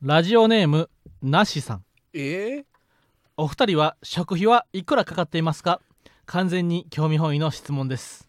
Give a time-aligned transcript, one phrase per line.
[0.00, 0.88] ラジオネーム
[1.22, 1.84] なしさん。
[2.14, 2.64] え
[3.36, 5.80] お二人は食費はいくらかかっていますか？
[6.26, 8.28] 完全に興味本位の質問です。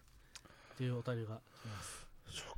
[0.74, 2.06] っていうお便りが来ます。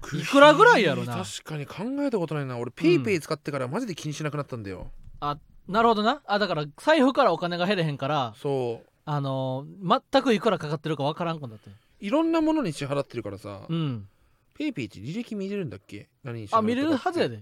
[0.03, 1.23] 食いくらぐらいやろな？
[1.23, 2.57] 確かに考えたことないな。
[2.57, 4.91] 俺ペイペイ使ってからマジで気にしなくなったんだよ、
[5.21, 6.23] なるほどな。
[6.25, 8.89] あだから財布からお金が減れへんからそう。
[9.05, 11.69] あのー全くいくらかかってるかわからんくなって。
[12.01, 14.09] いろんなものに支払ってるからさ、うん。
[14.55, 16.09] PayPay って履歴見れるんだっけ？
[16.25, 17.41] 何にあ見れるはずやで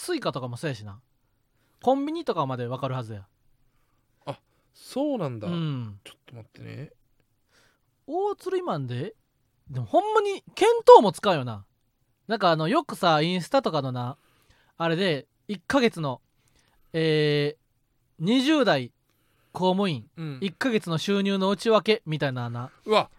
[0.00, 0.98] Suica とかもそうやしな。
[1.82, 3.26] コンビニとかまでわかるはずや。
[4.72, 5.98] そうなんだ、うん。
[6.04, 6.90] ちょっと待ってね。
[8.06, 9.14] 大釣りマンで？
[9.68, 11.66] でもほんまに現金も使うよな。
[12.28, 14.16] なんかあのよくさインスタとかのな
[14.78, 16.22] あれで1ヶ月の
[16.94, 18.92] えー、20代
[19.52, 20.06] 公務員。
[20.16, 20.38] うん。
[20.38, 23.10] 1ヶ月の収入の内訳みたいななうわ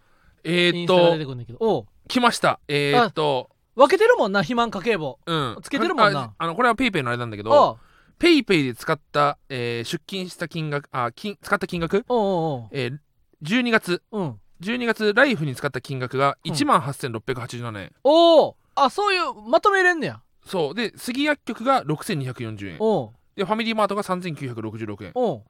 [0.44, 1.60] えー、っインスタが出とてくるんだけど。
[1.62, 1.86] おう。
[2.08, 2.60] 来ました。
[2.68, 5.20] えー、っと分けてるもんな肥満家計簿。
[5.26, 5.58] うん。
[5.62, 6.20] つけてるもんな。
[6.20, 7.80] ああのこれはペイペイのあれなんだけど
[8.20, 13.00] ペイペイで使った、えー出金した金額あ金使った金額、おうおうえー、
[13.44, 14.04] 12月。
[14.12, 16.52] おううん12月ライフに使った金額がうん。
[16.52, 20.22] 1万8687円、おおあそういうまとめれんねや。
[20.46, 20.76] そう。
[20.76, 22.78] で杉薬局が6240円。
[23.36, 25.44] でファミリーマートが3966円。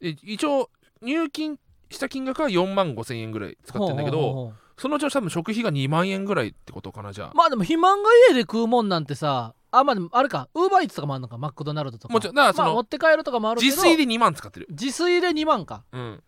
[0.00, 0.70] で一応
[1.00, 1.58] 入金
[1.90, 12.14] した金額は4万5000円ぐらい使ってんだけどそのうちの多分食費が2万円ぐらいってことかなじゃあ、まあでも肥満が家で食うもんなんてさあまあでもあれかウーバーイーツとかもあるのかマクドナルドとか。
[12.14, 15.84] もちろんだからそのまあ持って帰るとかもあるけど自炊で2万使ってる自炊で2万か。
[15.92, 16.22] うん。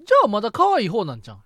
[0.00, 1.42] じゃあまだ可愛い方なんじゃん。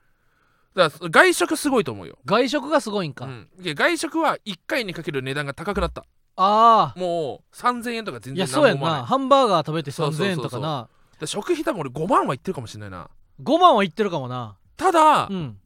[0.75, 6.05] だから外食すごいと思うよ、外食がすごいんか、うん、で外食は1回にかける値段が高くなった。
[6.37, 6.99] ああ。
[6.99, 8.39] もう3000円とか全然い。
[8.41, 8.99] やそうやん何も思わな。
[8.99, 10.29] いなハンバーガー食べて3000そうそうそうそう。
[10.29, 10.69] 円とかな。
[10.69, 13.09] だから食費多分俺5万はいってるかもしれないな。
[13.43, 14.57] 5万はいってるかもな。
[14.77, 15.60] ただ、いうん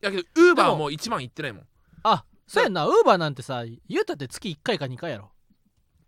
[0.00, 1.64] やけどウーバーでもはもう1万いってないもん。
[2.04, 2.86] あそうやんな。
[2.86, 5.30] ウーバーなんてさ言うたって月1回か2回やろ。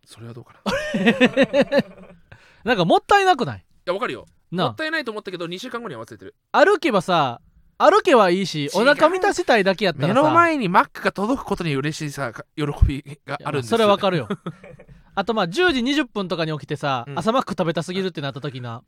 [0.05, 1.01] それはどうかな。
[1.01, 1.85] い
[2.65, 3.65] なんかもったいなくない？
[3.85, 4.27] やわかるよ。
[4.51, 6.35] もなったいないと思ったけど2週間後には忘れてる。
[6.53, 7.41] 歩けばさ
[7.79, 14.29] 歩けばいいしお腹満たしたいだけやったら目さの前にマックが届くことに嬉しいさ喜びがあるんですそれわかるるよ。
[15.15, 17.19] あとまあ10時20分とかに起きてさ、うん。
[17.19, 18.83] 朝マック食べたすぎるってなった時な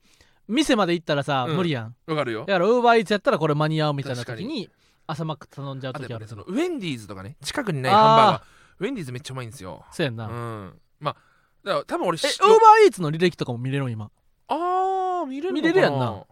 [0.49, 1.57] 店まで行ったらさ、うん。
[1.57, 1.97] 無理やん。
[2.07, 2.41] わかるよ。
[2.41, 4.69] だからウーバーイーツやったらこれ間に合うみたいな時に
[5.07, 6.25] 朝マック頼んじゃう時ある。
[6.25, 8.43] ねそのウェンディーズとかね近くにないハンバーガー。
[8.81, 9.85] ウェンディーズめっちゃうまいんですよ。
[9.93, 10.73] そうやんな、うえん。
[11.01, 11.17] まあ
[11.65, 14.11] だから多分俺ウーバーイーツの履歴とかも見れるん今？
[14.49, 16.25] あー見れる見れるやんな。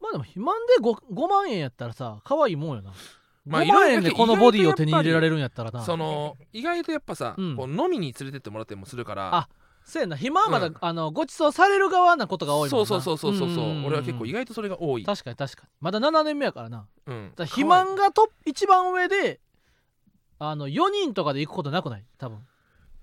[0.00, 2.92] まあでも肥満で 5, 5万円やったらさ可愛いもんよな、
[3.44, 5.82] まあ5万円でこのボディを手に入れられるるんやったらな。
[5.82, 7.56] その意外とやっぱさ、うん。
[7.56, 9.34] こう飲みに連れてってもらったりもするから。
[9.34, 9.48] あ
[9.84, 10.16] そうやな。
[10.16, 10.76] 肥満はまだ、うん。
[10.80, 12.86] あのご馳走される側なことが多いもんな。
[12.86, 13.64] そうそうそうそうそうそう。
[13.64, 13.86] うんんんん。
[13.86, 15.68] 俺は結構意外とそれが多い、確かに確かに。
[15.80, 16.86] まだ7年目やからな。
[17.06, 19.40] うん、だから肥満がトップ一番上で
[20.38, 22.04] あの4人とかで行くことなくない？
[22.18, 22.38] 多分。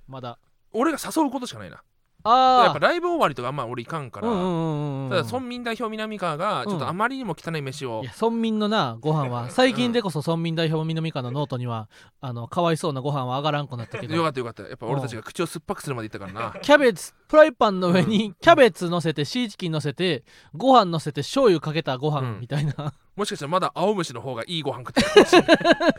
[0.08, 0.40] まだ。
[0.72, 1.82] 俺が誘うことしかないな
[2.30, 9.50] やっぱライブ終わりとかあんま俺いかんから、うんうんうんうんただ村民代表南川がちょっとあまりにも汚い飯を、いや村民のなご飯は。
[9.50, 11.88] 最近でこそ 村民代表南川のノートには
[12.20, 14.64] あのかわいそうなご飯は上がらんくなったけよかどったよかった。
[14.64, 16.60] やっぱ俺たちが口を酸っぱくするまで言ったからな。
[16.60, 20.24] キャベツフライパンの上にキャベツ乗せてシーチキン乗せて
[20.54, 25.58] ご飯乗せて醤油かけたご飯うんみたいな、もしかしたらまだ青虫の方がいいご飯食ってるかもしれない。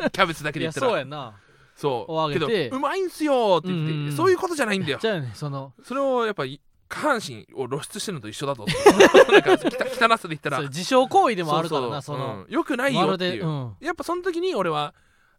[0.12, 0.88] キャベツだけで言ったら。
[0.88, 1.32] そうやんな
[1.78, 2.32] そう。
[2.32, 4.16] けどうまいんすよって言って、うんうんうん。
[4.16, 4.98] そういうことじゃないんだよ。
[5.00, 5.72] じゃあねその。
[5.84, 8.66] それをやっぱり下半身を露出してるのと一緒だと。
[9.30, 10.60] なんか汚汚さで言ったら。
[10.62, 12.44] 自傷行為でもあるからなその。
[12.48, 12.52] うん。
[12.52, 13.76] よくないよっていう、でうん。
[13.80, 14.92] やっぱその時に俺は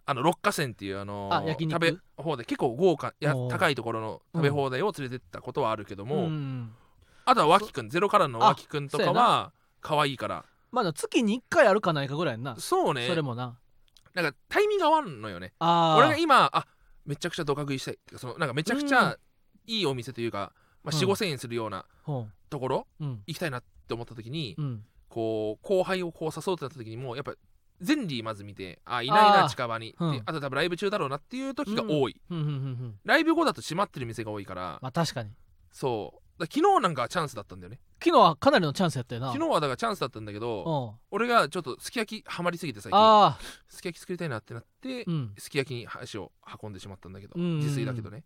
[0.05, 1.29] あの六花線っていうあの
[1.59, 2.45] 食べ放題。
[2.45, 6.71] 結構豪華や高いところの食べ放題を連れてったことはあるけども、うん
[7.25, 9.51] あとは脇くんゼロからの脇くんとかは
[9.81, 10.45] 可愛いから。
[10.71, 12.55] まだ月に1回あるかないかぐらいな。
[12.55, 13.05] そうね。
[13.07, 13.57] それもな
[14.13, 15.53] なんかタイミング合わんのよね。
[15.59, 16.67] ああ俺が今あ
[17.05, 17.95] めちゃくちゃドカ食いしたい。
[17.95, 19.17] っていうかそのなんかめちゃくちゃ
[19.67, 20.53] いいお店というか、
[20.83, 24.83] まあ、4 5うん千円するようなほところ行きたいなって思った時に、うん。
[25.07, 27.33] こう後輩をこう誘うってなった時にもやっぱ
[27.81, 30.11] ゼンリーまず見てあいないな近場に、うん。
[30.11, 32.21] であと多分ライブ中だろうなっていう時が多い、
[33.05, 35.31] ライブ後だと閉まってる店が多いから、まあ確かに。
[35.71, 37.79] そう昨日なんかはチャンスだったんだよね。
[38.03, 39.33] 昨日はかなりのチャンスやったよな。
[39.33, 40.99] 昨日はだからチャンスだったんだけどうん。
[41.11, 43.35] 俺がちょっとすき焼きハマりすぎて最近
[43.67, 45.33] すき焼き作りたいなってなって、うん。
[45.37, 46.31] すき焼きに足を
[46.61, 47.41] 運んでしまったんだけど、うん。
[47.41, 48.23] うんうん自炊だけどね。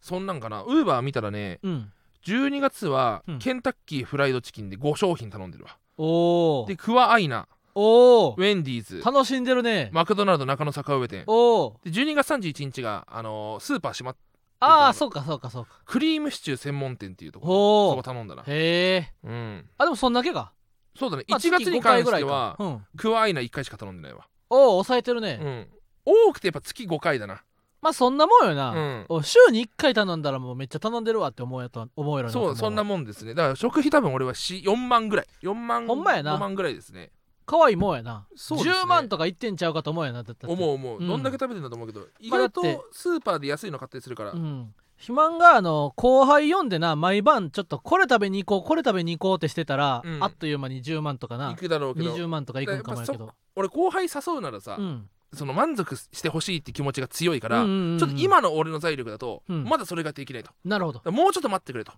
[0.00, 1.92] そんなんかなウーバー見たらねうん。
[2.26, 3.38] 12月はうん。
[3.38, 9.02] ケンタッキーフライドチキンで5商品頼んでるわ、おおでクワアイナおおウェンディーズ。
[9.04, 9.90] 楽しんでるね。
[9.92, 11.24] マクドナルド中野坂上店。
[11.26, 14.16] おおで12月31日が、あのースーパー閉まっ
[14.60, 15.72] ああそうかそうかそうか。
[15.84, 18.42] クリームシチュー専門店っていうところそこ頼んだな。
[18.46, 19.12] へえ。
[19.22, 19.68] うん。
[19.76, 20.52] あでもそんだけか？
[20.98, 21.24] そうだね。
[21.28, 22.56] まあ1月に関しては月5回ぐらいか。
[22.58, 22.86] うん。
[22.96, 24.26] クワアイナ1回しか頼んでないわ。
[24.50, 25.38] おお抑えてるね。
[25.40, 25.68] うん。
[26.06, 27.42] 多くてやっぱ月5回だな。
[27.82, 29.06] まあそんなもんよな、うん。
[29.10, 33.34] お週に1回頼んだらもうめっちゃ頼んでるわって思うやと思うやろそうそんなもんですね。
[33.34, 35.26] だから食費多分俺は4万ぐらい。
[35.42, 36.36] 4万ほんまやな。
[36.36, 37.10] 5万ぐらいですね
[37.46, 38.26] 可愛いもんやな。
[38.36, 38.74] そうですね。
[38.82, 40.46] 10万とかいってんちゃうかと思うやなだって。
[40.46, 41.08] 思う思う、うん。
[41.08, 42.06] どんだけ食べてんだと思うけど。
[42.20, 44.74] 意まあだって外とスーパーで安いの買ったりするから、うん。
[44.96, 50.22] 肥満があの後輩読んでな毎晩ちょっとこれ食べに行こうこれ食べに行こうってしてたら、うん。
[50.22, 51.48] あっという間に10万とかな。
[51.48, 52.14] 行くだろうけど。
[52.14, 53.30] 20万とかいくんかもやけど。
[53.56, 57.98] 俺後輩誘うならさ、うんその満足してほしいって気持ちが強いから、うんうんうんうん。
[57.98, 59.64] ちょっと今の俺の財力だと、うん。
[59.64, 60.50] まだそれができないと。
[60.64, 61.00] なるほど。
[61.04, 61.92] らもうちょっと待ってくれと。
[61.92, 61.94] あ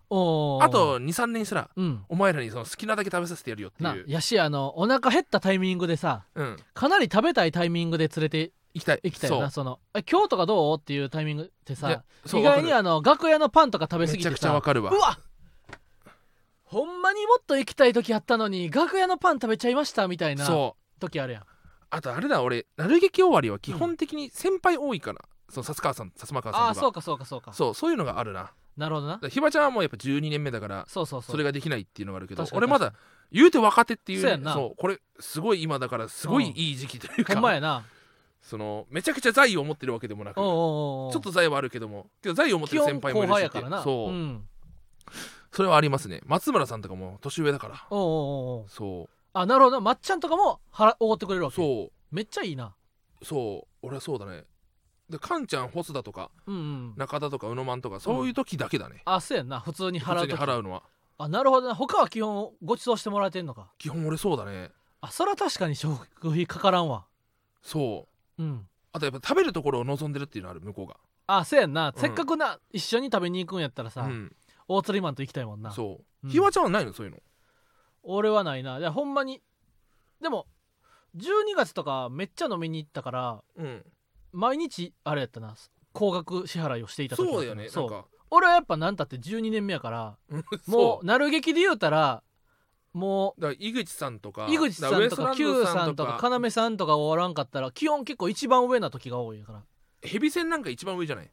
[0.71, 2.05] と23年したらうん。
[2.09, 9.01] お前らにその好きなだけ食べさせてやるよってないう、やしあのお腹減ったタイミングでさうん、かなり食べたいタイミングで連れて行きたい。
[9.03, 9.79] 行きたいよなその。
[9.95, 14.91] え今日とかどうっていうタイミングってさ意外にわあの楽屋のパンとか食べ過ぎてかるめちゃくちゃわさかるわ。
[14.91, 15.19] うわ
[16.67, 20.47] ほんまにもっと行きたい時あったのに楽屋のパン食べちゃいましたみたいな
[20.99, 21.43] 時あるやん
[21.91, 26.69] あとあれだ俺なる劇終わりは基本的に先輩多いから、その薩川さん薩摩川さんとか。
[26.69, 28.53] ああそうかそうかそうかそうそういうのがあるな。
[28.77, 29.19] なるほどな。
[29.23, 31.33] らひばちゃんはもうやっぱ12年目だからそうそうそう。
[31.33, 32.93] それができないっていうのがあるけど確かに俺まだ
[33.33, 34.53] 言うて若手っていう,、そうやんな。
[34.53, 37.85] そうこれすごい今だからすごいいい時期というか、ほんまやな。
[38.43, 41.13] そのめちゃくちゃ財を持ってるわけでもなくおうおうおうおう。
[41.13, 43.83] ちょっと財はあるけどもけど財を持ってる先輩もいるしって輩やからな。
[43.83, 44.47] そう、ん、
[45.51, 46.21] それはありますね。
[46.27, 47.87] 松村さんとかも年上だから。
[47.91, 48.69] おうおうおうおう。
[48.69, 49.83] そあなるほど。
[49.83, 51.55] まっちゃんとかも払おごってくれるわけ？
[51.55, 51.57] う。
[51.57, 52.75] そめっちゃいいな。
[53.21, 53.87] うそう。
[53.87, 54.45] 俺はそうだね。
[55.11, 59.61] でカンちゃん細田とかうんうん中田とか宇野マンとかそういう時だけだね、あそうやんな。
[59.61, 60.83] 普通に払普通にうと払うのは。
[61.19, 61.75] あなるほどな。
[61.75, 63.71] 他は基本ご馳走してもらえてんのか？
[63.79, 64.71] 基本俺そうだね。
[65.03, 67.05] あそれは確かに食費かからんわ。
[67.63, 68.09] そ
[68.39, 68.43] う。
[68.43, 68.67] うん。
[68.93, 70.97] あとやっぱ食べるところを望んでるっていうのある向こうが。
[71.27, 71.93] あそうやんな、ん。
[71.95, 74.35] せっかくな一緒に食べに行くんやったらさ、うん。
[74.67, 75.71] 大釣りマンと行きたいもんな。
[75.73, 76.27] そう。
[76.27, 76.31] うん。
[76.31, 76.93] ひわちゃんはないの？
[76.93, 77.19] そういうの
[78.09, 78.79] 俺はないな。
[78.79, 79.43] いやほんまに。
[80.21, 80.47] でも
[81.17, 83.85] 12月とかめっちゃ飲みに行ったからうん。
[84.33, 85.55] 毎日あれやったな。
[85.93, 87.69] 高額支払いをしていた時そうだよね。
[87.69, 88.05] そなんか。
[88.31, 91.07] 俺はやっぱ何たって12年目やからうんもそう。
[91.07, 92.23] なる劇で言うたら
[92.93, 96.19] もだから井口さんとかう井口さんとか Q さんとか。
[96.23, 99.63] 要さんとかおらんかったら基本結構一番上な時が多いから。
[100.03, 101.31] ヘビ戦なんか一番上じゃない？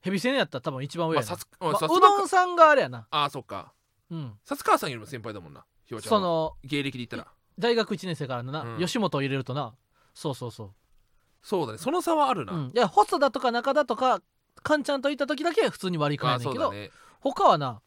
[0.00, 3.06] ヘビ戦やったら多分一番上まあやな、まあさまあうどんさんがあれやな。
[3.10, 3.72] ああそっか。
[4.10, 4.38] うん。
[4.46, 7.26] 薩川さんよりも先輩だもんなひわちゃんはその芸歴で言ったら。
[7.58, 8.78] 大学1年生からのな、うん。
[8.78, 9.74] 吉本を入れるとな。
[10.14, 10.70] そうそうそう。
[11.42, 11.78] そうだね。
[11.78, 14.22] その差はあるな、うん、いや細田とか中田とか
[14.62, 16.90] カンちゃんといった時だけ普通に割り勘あやねんけど、ね。
[17.20, 17.82] 他はな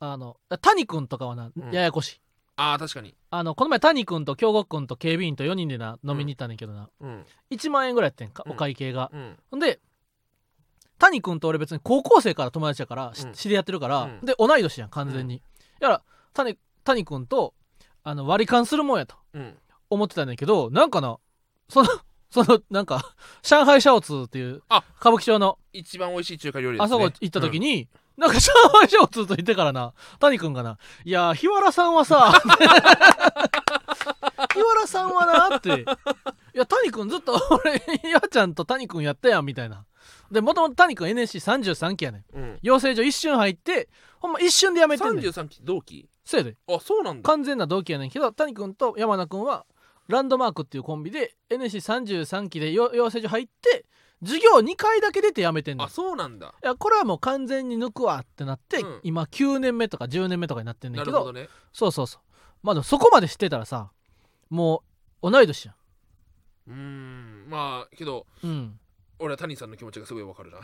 [0.00, 1.72] あの谷君とかはな、うん。
[1.72, 2.20] ややこしい。
[2.56, 3.14] ああ確かに。
[3.30, 7.24] あのこの前谷君と京極君と警備員と4人でな飲みに行ったんだけどな、うん。
[7.50, 8.52] 1万円ぐらいやってんかうん。
[8.52, 9.36] お会計が、うん。
[9.50, 9.80] ほんで
[10.98, 13.32] 谷君と俺別に高校生から友達やから、しうん。
[13.34, 14.24] 知り合ってるから、うん。
[14.24, 15.42] で同い年やん完全に、
[15.80, 16.02] やら
[16.32, 17.54] 谷谷君と
[18.02, 19.56] あの割り勘するもんやとうん。
[19.90, 21.18] 思ってたんだけどなんかな
[21.68, 21.88] その
[22.30, 32.48] そのなんか上海シャオツーっていうあ歌舞伎町の一番美味しい中華料理ね、あそこ行った時に、に、なんか上海シャオツーと言ってからな谷君がな「いやー日原さんはさ 日
[34.60, 35.82] 原さんはな」って
[36.54, 39.84] 「いや谷君ずっと俺やちゃんと谷君やったやん」みたいな。
[40.30, 42.36] でもともと谷君 NSC33 期やねん。
[42.36, 43.88] うん、養成所一瞬入って
[44.18, 45.24] ほんま一瞬で辞めてんねん。
[45.24, 46.08] 33期同期？
[46.24, 46.56] せやで。
[46.68, 47.28] あそうなんだ。
[47.28, 49.66] 完全な同期やねんけど谷君と山名君は
[50.08, 53.86] ランドマークっていうコンビで NSC33 期でよ養成所入って
[54.22, 55.86] 授業2回だけ出て辞めてんねん。
[55.86, 56.54] あそうなんだ。
[56.62, 59.00] いやこれはもう完全に抜くわってなって、うん。
[59.02, 61.48] 今9年目とか10年目とかになってんねんけどなるほどね。
[61.72, 62.20] そうそうそう。
[62.62, 63.90] まあでもそこまで知ってたらさ
[64.50, 64.82] も
[65.22, 65.74] う同い年や
[66.68, 67.46] うーん。
[67.48, 68.80] まあけどんうん。
[69.18, 70.58] 俺は谷さんの気持ちがすごいわかるな。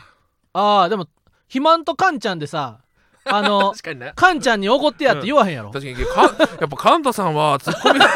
[0.53, 1.07] ああでも
[1.43, 2.81] 肥満とカンちゃんでさ
[3.25, 4.13] あの 確かにね。
[4.15, 6.05] カンちゃんに怒ってやって言わへんやろ、確かに。
[6.05, 7.99] かやっぱカンタさんはツッコミ。
[7.99, 8.07] だ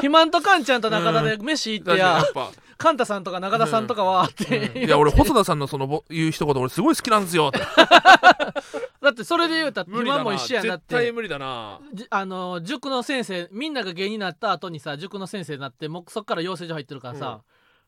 [0.00, 4.84] 肥満とカンちゃんと中田で飯行ってや、やっぱ、カンタさんとか中田さんとかはって、うん。
[4.84, 7.48] いや俺細田さんのそのぼ言う一言俺すごい好きなんですよ。
[7.48, 7.60] っ て
[9.02, 11.80] だってそれで言うたら肥満も一緒やなっ絶対て無理だな。
[11.92, 17.40] じあの塾の先生みんなが芸になった後にさ塾の先生になってもうそっから養成所入ってるからさ、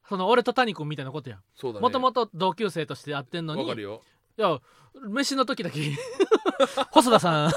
[0.09, 1.39] その俺と谷君みたいなことやん。
[1.55, 1.83] そうだね。
[1.83, 4.03] もともと同級生として会ってんのにわかるよ。
[4.05, 4.12] い
[4.43, 4.61] や
[5.09, 5.97] 飯の時だけ。
[6.93, 7.53] 細田さん。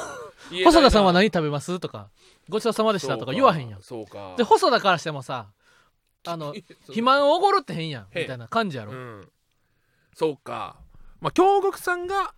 [0.64, 1.80] 細田さんは何食べます？
[1.80, 2.10] とか。
[2.50, 3.82] ごちそうさまでしたとか言わへんやん。
[3.82, 4.36] そうか。
[4.38, 5.48] で細田からしてもさ
[6.28, 6.64] あのそう。
[6.82, 9.32] 肥満おごるってへんやんみたいな感じやろ、うん。
[10.14, 10.78] そうか。
[11.20, 12.34] まあ京極さんが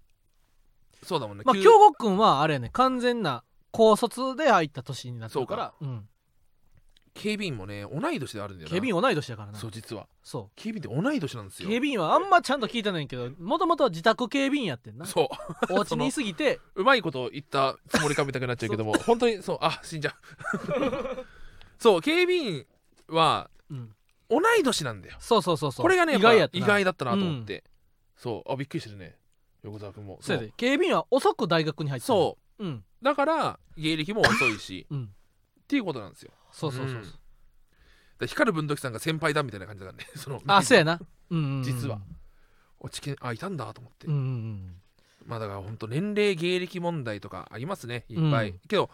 [1.02, 1.44] そうだもんね。
[1.44, 5.74] まあ急京極君はあれやね完全な高卒で入った年になってるから。
[5.80, 6.08] うん
[7.14, 8.70] 警備員もね同い年であるんだよな。
[8.70, 9.58] 警備員同い年やからな。
[9.58, 10.06] そう実は。
[10.22, 13.06] そ警備員って同い年なんですうよ警備員はあんまちゃんと聞いてない。
[13.06, 15.06] けどもともと自宅警備員やってんな。
[15.06, 15.28] そう。
[15.74, 16.60] お家にいすぎて。
[16.74, 18.92] うまいこと言ったつもりかみたくなっちゃうけども。
[19.06, 21.26] 本当にそうあ死んじゃう。
[21.78, 22.66] そう警備員
[23.08, 23.94] はうん。
[24.28, 25.16] 同い年なんだよ。
[25.18, 25.84] そうそうそうそう。
[25.84, 27.64] これがね意外や意外だったなと思って、
[28.16, 29.18] そうあびっくりしてるね。
[29.64, 30.18] 横澤君も。
[30.22, 30.36] そう。
[30.36, 30.52] やで。
[30.56, 32.64] 警備員は遅く大学に入ってたそう。
[32.64, 32.74] ん。
[32.76, 34.86] うだから芸歴も遅いし。
[34.90, 35.10] うん
[35.70, 36.32] っていうことなんですよ。
[36.50, 36.98] そうそうそうう。
[36.98, 37.04] ん。
[38.18, 40.10] で光る文土器さんが先輩だみたいな感じだからね。
[40.18, 41.00] そのあそうやな。
[41.30, 41.62] うんうんうん。
[41.62, 42.00] 実は。
[42.80, 44.74] おちけあいたんだと思って、うんうんうん。
[45.26, 48.04] まあだから本当年齢芸歴問題とかありますね。
[48.08, 48.58] いっぱい、うん。
[48.66, 48.90] けど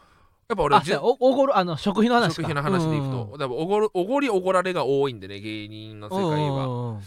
[0.49, 1.03] やっぱ俺あそうや。
[1.03, 2.43] おおごるあの食費の話か。
[2.43, 7.01] 食費の話でいくと、多分おごるおごりおごられが多いんでね芸人の世界は、は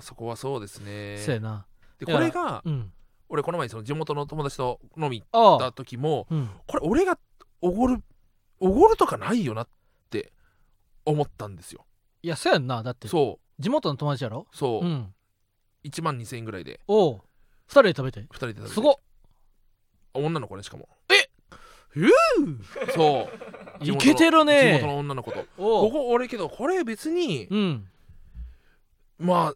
[0.00, 1.18] そこはそうですね。
[1.18, 1.66] そうやな。
[2.00, 2.92] でこれがうん。
[3.28, 7.18] 俺この前その地元の友達と飲みああ行った時もうんこれ俺が
[7.60, 8.02] おごる
[8.60, 9.68] おごるとかないよなっ
[10.10, 10.32] て
[11.04, 11.86] 思ったんですよ。
[12.22, 12.82] いやそうやんな。
[12.82, 14.46] だってそ地元の友達やろ？
[14.52, 15.14] うそう、うん。
[15.84, 16.80] 1万2000円ぐらいで。
[16.88, 17.20] おう。
[17.66, 18.20] 二人で食べて。
[18.20, 18.74] 2人で食べて。
[18.74, 18.94] すごっ。
[20.14, 20.88] 女の子ねしかも。
[21.08, 21.30] え！
[22.94, 23.28] そ
[23.80, 23.84] う。
[23.84, 25.44] いけてる地ね元の女の子と。
[25.58, 25.90] おう。
[25.90, 27.88] ここ俺けどこれ別にうん。
[29.18, 29.54] まあ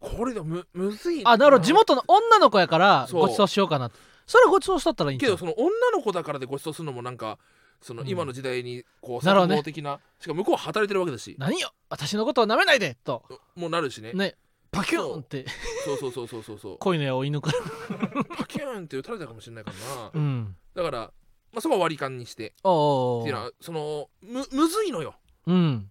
[0.00, 3.20] これでもむむずいあなるほど地元の女の子やからそう。
[3.22, 3.90] ごちそうしようかな。
[4.26, 7.38] それごちそうしとったらいいんけどその女の子だからでご馳走するのもなんか
[7.80, 8.08] そのうん。
[8.08, 9.62] 今の時代にこうなるほどね。
[9.62, 11.36] 的なしかも向こうは働いてるわけだし。
[11.38, 13.24] 何よ私のことを舐めないでと。
[13.54, 14.12] もうなるしね。
[14.12, 14.36] ね。
[14.70, 15.46] パキューンって。
[15.84, 16.78] そうそうそうそうそうそう。
[16.80, 17.58] 恋の矢を射抜かれ
[18.36, 20.10] パキューンって打たれたかもしれないからな。
[20.12, 20.56] うん。
[20.74, 20.98] だから、
[21.52, 22.54] まあ、そこは割り勘にして。
[22.62, 25.14] おっていうのはそのむむずいのよ。
[25.46, 25.90] うん。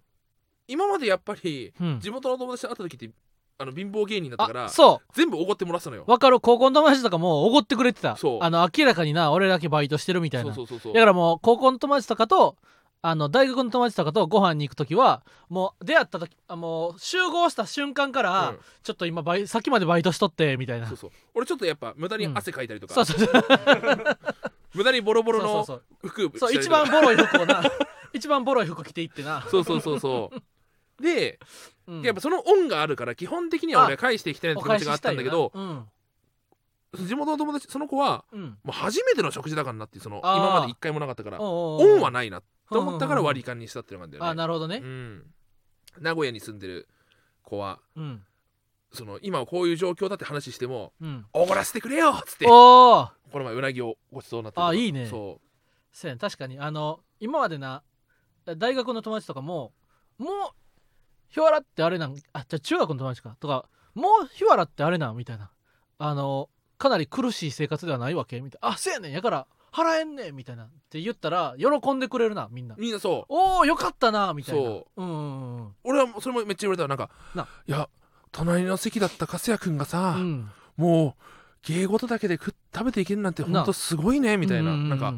[0.68, 2.00] 今までやっぱりうん。
[2.00, 3.10] 地元の友達と会った時って
[3.58, 6.04] あの貧乏芸人だったからあそ全部おごってもらってたのよ。
[6.06, 6.40] うわかる？
[6.40, 8.16] 高校の友達とかもおごってくれてた。
[8.16, 8.38] そう。
[8.42, 10.52] あの明らかにな俺だけバイトしてるみたいな。
[10.54, 10.94] そうそうそうそう。
[10.94, 12.56] だからもう高校の友達とかと
[13.02, 18.58] あの大学の友達とかとご飯に行く時はもう出会った時あもう集合した瞬間から、うん。
[18.82, 20.86] ちょっと今バイさっきまでバイトしとってみたいな。
[20.86, 21.10] そうそう。
[21.34, 23.30] 俺ちょっとやっぱ無駄に汗かいたりとか、そうそうそう。
[24.74, 25.64] 無駄にボロボロの
[26.02, 26.54] 服そうそう。
[26.54, 27.62] 一番ボロい服をな。
[28.12, 30.42] 一番ボロい服着ていってな、そうそうそうそう。
[31.02, 31.38] で、
[31.86, 32.02] うん。
[32.02, 35.86] やっぱその恩があるから基本的には俺は返していきたいなって気持ちがあったんだけどお返ししたいよ
[37.08, 44.80] 地元の友達その子はなうんうんもう初めての食事だからなってその今まで一回もなかったから恩はないなって思ったから割り勘にしたっていうのがあるんだよね、あなるほどね。
[44.82, 45.26] うん、
[46.00, 46.88] 名古屋に住んでる
[47.42, 48.22] 子はうん。
[48.92, 55.06] その今はこういう状況だって話してもうん「おごらせてくれよ!」っつってこの前うなぎをごちそうになってあいいね。
[55.06, 55.40] そ
[55.92, 56.58] そうやね確かに。
[56.58, 57.82] あの今までな
[58.56, 59.74] 大学の友達とかも
[60.18, 60.32] もう
[61.28, 65.16] 日原ってあれなんあじゃあ中学の友達かとかもう日原ってあれなん？
[65.16, 65.50] みたいな。
[65.98, 68.40] あのかなり苦しい生活ではないわけ？
[68.40, 69.12] みたいなあそうやねん。
[69.12, 70.64] やから払えんねんみたいな。
[70.64, 72.74] って言ったら喜んでくれるなみんな。
[72.74, 74.62] うみんなそうおおよかったなみたいな。
[74.62, 75.02] そう。
[75.02, 77.48] うんうんうん俺はそれもめっちゃ言われたわなんかな。
[77.66, 77.88] いや
[78.32, 80.50] 隣の席だった粕谷君がさ、うん。
[80.76, 81.22] もう
[81.62, 82.54] 芸事だけで食
[82.84, 83.48] べていけるなんてな。
[83.48, 85.14] 本当すごいねみたいな、ううなんか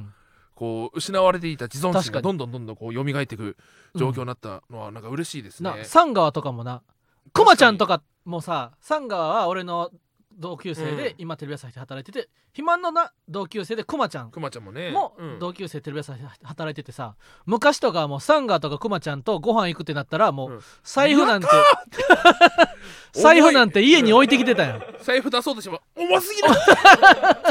[0.58, 3.56] こう失われていた自尊心がどんどんどんどんこう蘇っていく
[3.94, 6.82] 状況になったのはなんか嬉しいですね、なサンガワとかもな。
[7.32, 9.92] クマちゃんとかもさサンガワは俺の
[10.38, 11.14] 同級生で、うん。
[11.18, 14.30] 今テレビ朝日で働いてて肥満のな同級生でクマちゃん。
[14.30, 14.90] くまちゃんもね。
[14.90, 15.38] もうん。
[15.38, 17.16] 同級生テレビ朝日で働いててさ
[17.46, 20.60] 昔とかはもうサンガーとかクマちゃんとご飯行くってなったらもううん。
[20.84, 21.48] 財布なんて
[23.12, 26.48] 財布なんて家に置いてきてたよ財布出そうとしても重すぎる。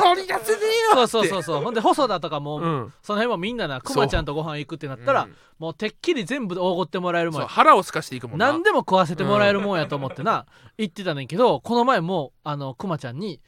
[0.02, 0.60] 取り出せね
[0.96, 1.64] えよそうそうそうそう。
[1.64, 2.94] ほんで細田とかも、うん。
[3.02, 7.48] その辺もみんななクマちゃんとご飯行くってなったら、うんもうてっきり全部おごってもらえるもんや。
[7.48, 8.52] 腹をすかしていくもんな。
[8.52, 10.46] 何でも食わせてもらえるもんやと思ってな、
[10.78, 13.42] 言ってたねんけどこの前もあのクマちゃんに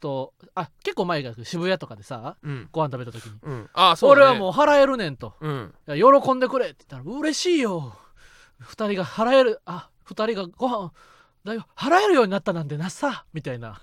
[0.00, 2.68] とあ結構前が渋谷とかでさうん。
[2.72, 3.70] ご飯食べた時に、うん。
[3.72, 5.34] ああそうだ、ね、俺はもう払えるねんと。
[5.40, 5.74] うん。
[5.86, 7.94] 喜んでくれって言ったら嬉しいよ。
[8.58, 10.92] 二人が払えるあ二人がご飯
[11.44, 13.80] だよ払えるようになったなんてなさみたいな。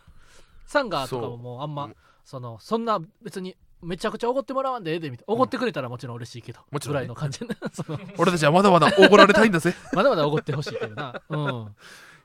[0.65, 1.87] サンガーとかももうあんまう。
[1.89, 5.33] んそのそんな別にめちゃくちゃおごってもらわんでええでみたいな。
[5.33, 7.00] おごってくれたらもちろん嬉しいけど、もちろんね。
[7.00, 8.00] ぐらいの感じで その。
[8.17, 9.73] 俺たちはまだまだおごられたいんだぜ。
[9.93, 11.21] まだまだおごってほしいけどな。
[11.29, 11.39] うん。
[11.39, 11.45] い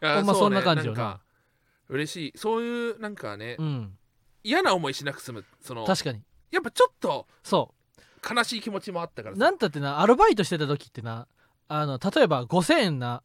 [0.01, 0.97] やほんまうそんな感じよな。
[0.97, 1.21] か
[1.89, 2.39] 嬉しい。
[2.39, 3.99] そういうなんかね、うん。
[4.45, 5.45] 嫌な思いしなく済む。
[5.61, 6.23] その確かに。
[6.51, 7.75] やっぱちょっとそ
[8.29, 11.29] 悲しい気持ちもあったからなんたってなアルバイトしてた時ってな
[11.69, 13.23] あの例えば5000円な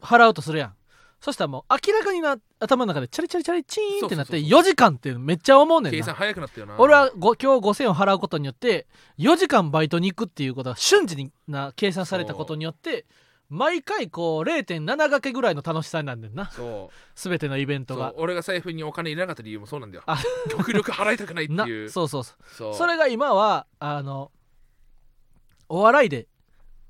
[0.00, 0.75] 払うとするやん
[1.20, 6.74] そしたらもう明らかにな頭の中でチャリチャリチャリチーンってなってそうそうそう4時間ってめっちゃ思うねん計算な早くなったよな。
[6.78, 8.86] 俺はご今日5000円を払うことによって
[9.18, 13.06] 4時間バイトに行くっていうことが瞬時にな計算されたことによって
[13.48, 16.50] 毎回こう0.7掛けぐらいの楽しさになんねんな。
[16.50, 16.94] そう。
[17.14, 18.12] 全てのイベントが。
[18.16, 20.02] 俺が財布にお金入れなかった理由もそうなんだよ。
[20.06, 20.18] あ
[20.50, 22.22] 極力払いたくないってないうそうそう。
[22.24, 22.74] そう。
[22.74, 24.32] それが今はあの
[25.68, 26.26] お笑いで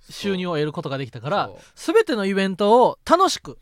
[0.08, 3.58] 収入を得ることができたから全てのイベントを楽しく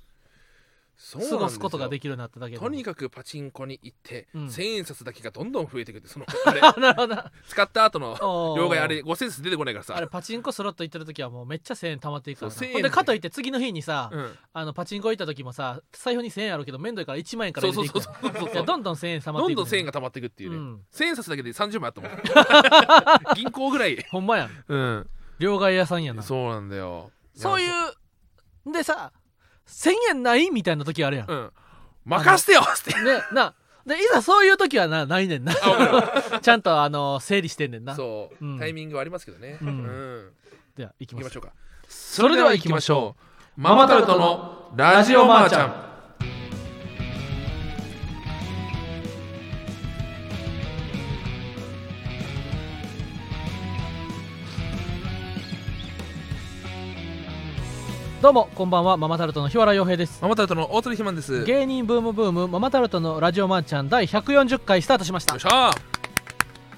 [0.97, 4.51] 過ごすことができきるようになっただけでとにかくパチンコに行って、うん。
[4.51, 6.61] 千円札だけがどんどん増えてくってその あれ。
[6.61, 7.15] あなるほど。
[7.15, 8.59] な使った後のおー。
[8.59, 9.97] 両替あれ五千円札出てこないからさ。
[9.97, 12.73] あれパチンコスロット行ってる時はもうめっちゃ1000円貯まっていくからなそう1000円。
[12.75, 14.39] ほんでかといって次の日にさ、うん。
[14.53, 18.67] あのパチンコ行った時もさ財布に1000円あるけど面倒いから1万円からそう入れそうそうそう。
[18.67, 20.81] どんどん1000円貯まっていくどんどん1000円がが溜まっていくっていうね、うん。
[20.91, 22.11] 千円札だけで30枚あったもん。
[23.37, 23.97] 銀行ぐらい。
[24.11, 24.65] ほんまやん。
[24.67, 25.11] うん。
[25.39, 26.23] 両替屋さんやな。
[26.23, 27.11] そそうなんだよ。
[27.57, 29.13] ういうでさ
[29.67, 30.51] 1000円ない？
[30.51, 31.51] みたいな時あるやん、うん。
[32.05, 32.91] 任せてよって。
[33.03, 33.55] ねな
[33.87, 35.55] でいざそういう時はなないねんな。
[36.41, 37.95] ちゃんとあの整理してんねんな。
[37.95, 38.59] そう、うん。
[38.59, 39.59] タイミングはありますけどね。
[39.61, 39.69] うん。
[39.69, 40.31] うん。
[40.77, 41.53] では行きましょうか。
[41.87, 43.15] それでは行きましょ
[43.57, 43.61] う。
[43.61, 45.94] ママタルトのラジオマーちゃん
[58.25, 58.97] どうもこんばんは。
[58.97, 60.23] ママタルトの日原洋平です。
[60.23, 61.35] ママタルトの大鳥ひまんです。
[61.35, 65.39] よっ芸人ブームブームママタルトのラジオマーちゃん第140回スタートしました。
[65.39, 65.73] しゃ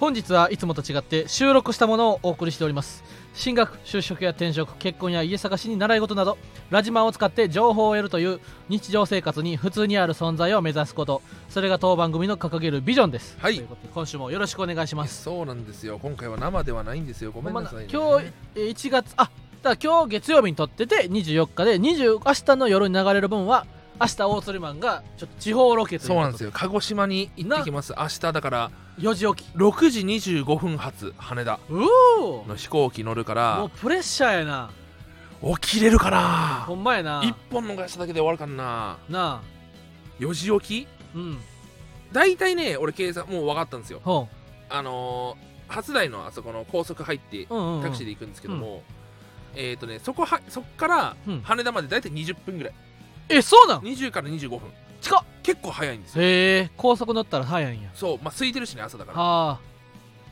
[0.00, 3.04] 本日はいつもと違って収録したものをお送りしております。
[3.32, 6.36] 進学就職や転職結婚や家探しに習い事など
[6.70, 11.22] ラジマンを使って情報を得るという日常生活に普通にある存在を目指すこと。
[11.48, 13.38] それが当番組の掲げるビジョンです。
[13.38, 13.54] はい。
[13.54, 15.22] ということで今週もよろしくお願いします。
[15.22, 16.00] そうなんですよ。
[16.02, 17.30] 今回は生ではないんですよ。
[17.30, 19.30] ごめんなさい、ね、今日えー1月あ
[19.66, 23.66] だから今日月曜日に撮ってて24日で20明日の夜に流れる分は
[24.00, 26.50] 明日大鶴マンがちょっと地方ロケというそうなんですよ。
[26.50, 27.92] よ鹿児島に行ってきます。
[27.98, 28.70] 明日だから
[29.00, 29.56] 4時起き。
[29.56, 34.70] 6時25分発羽田の飛行機乗るかもらうプレッシャーやな。
[35.60, 36.64] 起きれるかな？
[36.68, 37.22] ほんまやな。
[37.24, 38.98] 一本逃しただけで終わるかな。
[39.08, 39.40] なあ。
[40.20, 40.88] 4時起き？
[41.16, 41.38] うん。
[42.12, 44.00] 大体ね俺計算もう分かったんですよ。
[44.04, 44.28] ほ
[44.68, 47.82] あのー、初台のあそこの高速入ってううんうんうん。
[47.82, 48.82] タクシーで行くんですけども、
[49.56, 51.40] えっ、ー、とねそこはそっからうん。
[51.40, 52.72] 羽田まで大体20分ぐらい。
[53.28, 54.60] えそうなん？20から25分。
[55.00, 55.24] 近っ。
[55.42, 56.22] 結構早いんですよ。
[56.22, 57.90] へえ高速乗ったら早いんや。
[57.94, 58.18] そう。
[58.22, 59.18] まあ空いてるしね朝だから。
[59.20, 59.60] はあ。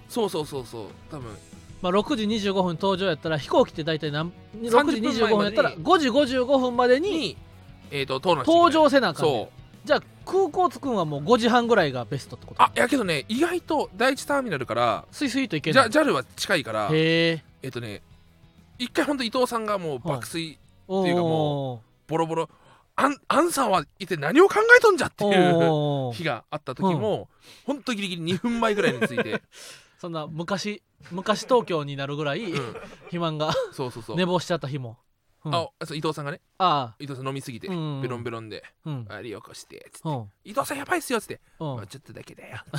[0.09, 0.87] そうそうそうそう。
[1.11, 1.31] 多分。
[1.83, 7.37] まあ6時25分登場やったら飛行機って大体何？6 30時分25分やったら前5時55分までにに
[7.91, 9.35] えっ、ー、と登壇登場せなあかんねん。
[9.35, 9.65] そう。
[9.87, 12.63] じゃあ空港着くんはもう5時半ぐらいがベストってこと？
[12.63, 18.01] あやけどね意外と第一ターミナルからスイスイと行けじゃる JAL は近いからへええっ、とね
[18.79, 20.59] 一回ほんと伊藤さんがもう爆睡
[20.89, 22.49] おっていうかもボロボロ
[22.97, 27.29] あんあんさんは一体何を考えとんじゃっていう日があった時も、
[27.67, 29.43] ほんとギリギリ2分前ぐらいについて、
[29.99, 34.97] そんな昔昔東京になるぐらいうん、肥満がそうそうそう、寝坊しちゃった日も、
[35.45, 36.41] うん、ああそう伊藤さんがね。
[36.59, 40.09] あ伊藤さん飲みすぎて、うんベロンベロンでうん「あり起こして」つって。
[40.09, 41.67] うん「伊藤さんやばいっすよ」っつって「うん。
[41.67, 42.59] もうちょっとだけだよ」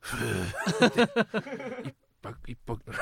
[0.00, 0.88] ふー。
[0.88, 1.02] って。
[1.88, 2.94] 一本一本一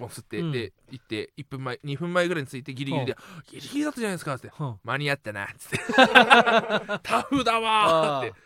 [0.00, 0.52] 本吸って、うん。
[0.52, 3.16] で行って1分前2分前ぐらいについてギリギリで
[3.48, 5.78] 「ギリギリだったじゃないですか」っつってうん「間に合ったな」っつって
[7.04, 8.40] 「タフだわ」ーって。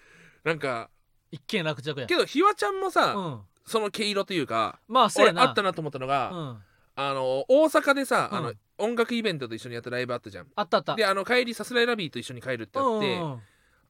[0.45, 0.90] なんか
[1.31, 2.07] 一見落着や。
[2.07, 3.40] けどひわちゃんもさ、うん。
[3.67, 5.40] その毛色というかまあそうやな。
[5.40, 6.62] 俺あったなと思ったのが、うん。
[6.97, 8.38] あの大阪でさ、うん。
[8.38, 10.47] あの音楽イベントと一緒にやったライブあったじゃん。
[10.55, 10.95] あったあった。
[10.95, 13.43] であの帰りさすらいラビーと一緒に帰るってあって、うんうん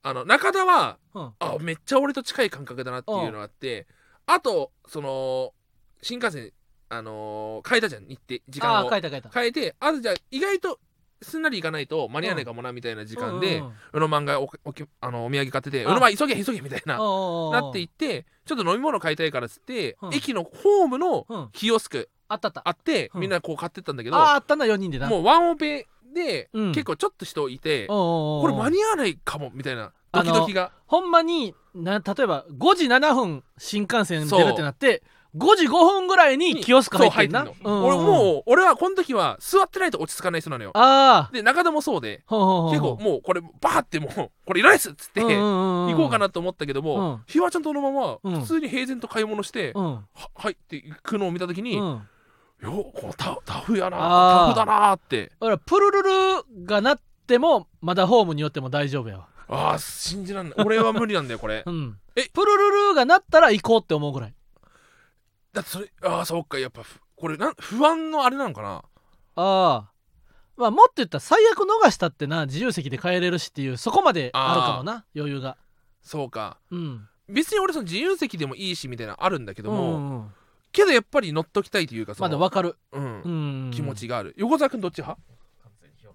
[0.06, 1.32] あの中田はうん。
[1.38, 3.86] あめっちゃ俺と近い感覚だなっていうのがあって
[4.26, 5.54] あとその
[6.02, 6.52] 新幹線
[6.88, 8.06] あのー変えたじゃん。
[8.06, 8.88] 日程時あ間を。
[8.88, 9.28] あ書いた書いた。
[9.30, 10.78] 変えてあとじゃあ意外と
[11.22, 16.98] すんなり行かないと間に合わないかもなみたいな時間で、うんうんうのまんがおおきあのお土産買ってて「あうのまん急げ急げ」みたいな。
[16.98, 20.14] うんなっていってちょっと飲み物買いたいからっつって、うん。
[20.14, 21.48] 駅のホームのうん。
[21.52, 22.62] キオスクあったあった。
[22.66, 23.20] あって、うん。
[23.22, 25.08] みんなこう買ってったんだけど、あったな4人でな。
[25.08, 26.72] もうワンオペで、うん。
[26.72, 30.72] 結構ちょっと人いて、ここれ間に合わないかもみたいなドキドキが。
[30.86, 35.02] ほんまにな例えば5時7分新幹線出るってなって
[35.36, 37.44] 5時5分ぐらいにキオスク入ってんな。
[37.44, 37.86] そう入ってんの。
[37.86, 40.70] 俺もう俺はこの時は座ってないと落ち着かない人なのよ。
[40.74, 42.22] ああで中田もそうで。
[42.26, 47.22] ほうほうほう結構もうこれバーってもうこれいらないっすっつって、行行こうかなと思ったけども、うん。
[47.26, 48.40] ひわちゃんとのままうん。
[48.40, 49.94] 普通に平然と買い物して、うん。
[49.94, 52.00] は入っていくのを見た時に、ようん。
[52.62, 55.32] このタタフやなタフだなーって。
[55.40, 59.28] だからプルルルがなってもまだホームによっても大丈夫やわ。
[59.48, 60.54] あー信じらんない。
[60.64, 61.64] 俺は無理なんだよこれ。
[61.66, 61.98] うん。
[62.16, 62.28] え？
[62.32, 64.34] プルルルがなったら行こうって思うぐらい
[65.54, 68.82] だってそれああそっかやっぱふこれなん不安のあれなのかな？
[69.36, 69.90] ああ
[70.56, 75.56] まあもっと言ったら最悪逃したってな自由席で帰れるしっていうそこまであるかもな余裕が。
[76.02, 76.58] そうか。
[76.70, 77.08] うん。
[77.28, 80.26] 別に俺その自由席でもいいしみたいなのあるんだけども、うんうん。
[80.72, 82.76] けどやっぱり乗っときたいというかそまの、だわかる。
[82.92, 83.22] うん。
[83.22, 83.28] う
[83.68, 84.34] ん気持ちがある。
[84.36, 85.20] 横澤君どっち派？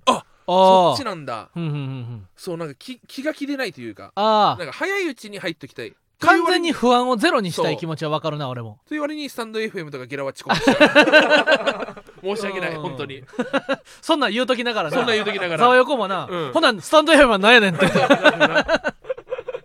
[0.06, 1.50] ああそっちなんだ。
[1.56, 2.28] うんうんうんうん。
[2.36, 4.12] そうなんか気気が気でないというか。
[4.16, 8.80] ああなんか早いうちに入っときたい完全にと不安をゼロにしたい気持ちはわかるな俺も。
[8.92, 13.24] いう割にスタンド FM とかゲラは遅刻しちゃ申し訳ないうん本当に。
[14.02, 14.98] そんなん言うときながらな。
[14.98, 16.52] そんなん言うときながざわら横もな、うん。
[16.54, 17.86] ほなスタンド FM は何やねんって。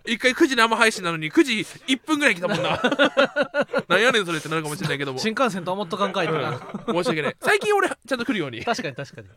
[0.07, 1.53] 一回9時生配信なのに9時
[1.87, 2.79] 1分ぐらい来たもんな。
[3.89, 5.19] なんやねんそれってなるかもしれないけども。
[5.19, 7.35] 新幹線と思っとかんかいとな、申し訳ない。
[7.41, 8.59] 最近俺ちゃんと来るように。
[8.59, 9.27] い確かに確かに。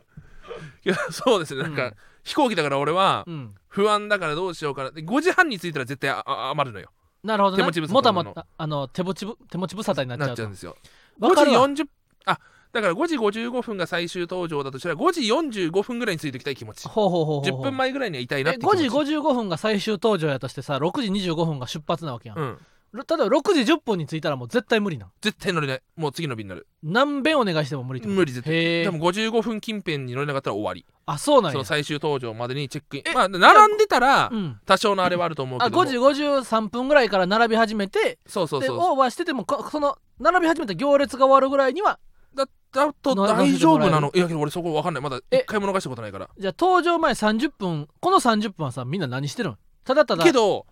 [0.85, 1.63] やそうですね。
[1.63, 1.95] なんか、うん。
[2.23, 3.55] 飛行機だから俺はうん。
[3.69, 4.91] 不安だからどうしようかな。
[4.91, 6.91] で5時半に着いたら絶対ああ余るのよ
[7.25, 10.77] なるほど、ね、手持ち無沙汰もたもたあの手持ちぶ手持ち無沙汰になっちゃうんですよ。
[11.21, 11.69] 5わかるわ。
[11.69, 11.87] 時40
[12.27, 12.39] あ
[12.73, 16.87] だから5時55分が最終登場だとしたら5時45分ぐらいに着いてきたい気持ち。
[16.87, 18.89] ほうほうほうほう10分前ぐらいにはいたいなっえて気持ち。
[18.89, 22.59] 5時55分が最終登場やとしてさ6時25分が出発なわけやん、うん
[22.95, 25.11] 例えば6時10分に着いたらもう絶対無理なん。
[25.21, 25.81] 絶対乗れない。
[25.97, 26.67] もう次の便になる。
[26.83, 28.17] 何遍お願いしても無理ってこと。
[28.19, 28.55] 無理絶対。
[28.85, 30.87] でも55分近辺に乗れなかったら終わり。
[31.05, 31.53] あそうなんや。
[31.53, 33.03] その最終登場までにチェックイン。
[33.07, 34.59] えまあ並んでたらうん。
[34.65, 35.85] 多少のあれはあると思うあけども。
[35.85, 38.77] 5時53分ぐらいから並び始めてでそうそうそう。
[38.79, 41.99] オーバーしててもこその並び始めた行列が終わるぐらいには
[42.35, 44.13] だだと大丈夫な乗の？
[44.15, 45.03] いやけど俺そこ分かんない。
[45.03, 46.29] まだえ一回も逃したことないから。
[46.39, 50.67] じゃあ登場前30分この30分はさみんな何してるのただただけど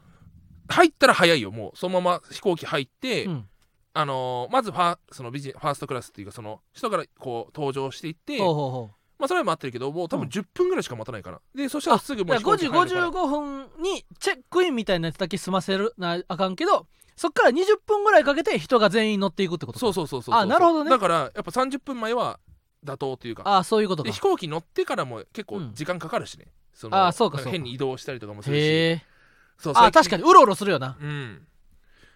[0.69, 1.51] 入ったら早いよ。
[1.51, 3.49] もうそのまま飛行機入って、うん。
[3.95, 10.29] あのーまずファそのビジファーストクラスっていうかその人からこう登場していってまあそれは待ってるけどもう多分うん。
[10.29, 11.41] 10分ぐらいしか待たないから。
[11.55, 13.09] でそしたらすぐ5時もう飛行機入るから。
[13.09, 19.81] 55分にチェックインみたいなやつだけ済ませるなあかんけどそっから20分ぐらいかけて人が全員乗っていくってことか。
[19.81, 20.91] そうそうそうそうあなるほどね。
[20.91, 22.39] だからやっぱ30分前は
[22.85, 24.09] 妥当というかあそういうことか。
[24.09, 25.71] で飛行機乗ってからも結構うん。
[25.73, 27.53] 時間かかるしね、そなんあそうかそうか。
[27.53, 28.57] 変に移動したりとかもする
[28.99, 29.01] し
[29.59, 30.97] そうあ確かににうろうろするよな。
[31.01, 31.47] うん。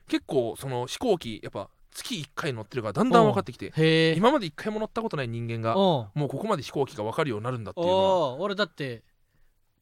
[0.08, 8.28] 結構その飛行機やっぱ月1回乗ってるからだんだん分かってきてへえ今まで1回も乗ったことない人間がおうもうここまで飛行機が分かるようになるんだっていうのは。
[8.34, 9.04] おう俺だって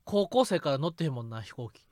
[0.05, 1.85] 高校生から乗ってへんもんな飛行機。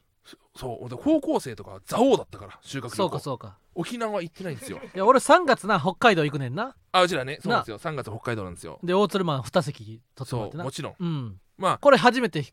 [0.57, 2.97] そう俺高校生とか蔵王だったから修学旅行。
[2.97, 3.59] そうかそうか。
[3.75, 4.81] 沖縄行ってないんですよ。
[4.95, 6.75] いや俺3月な北海道行くねんな。
[6.93, 7.39] あうちらね。
[7.43, 7.79] そうなんですよ。
[7.79, 8.81] 3月北海道なんですよ。
[8.83, 10.63] で大鶴マン2席取ってもらってな。
[10.63, 10.95] そうもちろん。
[10.99, 11.79] うんまあ。
[11.79, 12.45] これ初めて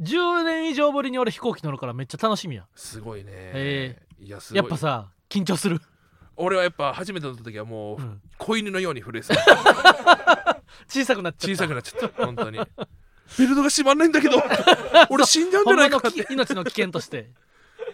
[0.00, 2.66] 10年以上ぶりに俺飛行機乗るからめっちゃ楽しみや。
[2.74, 3.30] すごいね。
[3.32, 4.58] へいやすごい。
[4.58, 5.80] やっぱさ緊張する、
[6.36, 8.20] 俺はやっぱ初めて乗った時はもう、うん。
[8.38, 11.56] 子犬のように震えてた 小さくなっちゃった。
[11.56, 12.24] 小さくなっちゃった。
[12.26, 12.58] 本当に。
[13.38, 14.36] ベルトが閉まんないんだけど
[15.10, 16.26] 俺死んじゃうんじゃないかなって。
[16.30, 17.30] 命の危険として、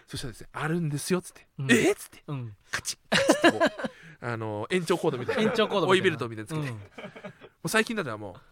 [0.06, 1.72] そしたらですねあるんですよっつって、うん。
[1.72, 2.22] えっつって。
[2.26, 3.64] うん、カチッカチッってこ
[4.22, 5.42] うあの延長コードみたいな。
[5.42, 6.76] 延長コード追いベルトみたいなつけて、うん。
[6.76, 6.80] も
[7.64, 8.49] う最近だったらもう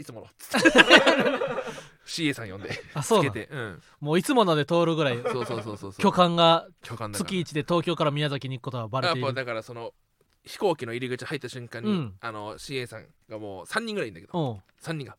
[0.00, 0.26] いつもの。
[2.06, 2.70] CA さん呼んで。
[2.94, 3.30] あそうなの？
[3.30, 3.52] つけて。
[3.52, 3.82] うん。
[4.00, 5.18] もういつもので通るぐらい。
[5.22, 5.92] そうそうそうそうそう。
[5.98, 7.28] 巨漢が巨漢だから。
[7.28, 9.92] 月一で東京から宮崎に行くことはバレてぱだからその
[10.44, 12.14] 飛行機の入り口入った瞬間に、うん。
[12.18, 14.38] あの CA さんがもう3人ぐらいいるんだけど。
[14.38, 15.16] おう3人が。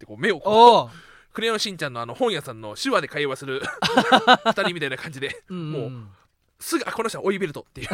[0.00, 0.90] でこう目をこうおう
[1.32, 3.62] クレヨンしんちゃんのあの本屋さんの手話で会話する。
[4.44, 5.44] 2人みたいな感じで。
[5.48, 6.10] ううん
[6.60, 7.88] すぐあこの人は追いベルトっていう。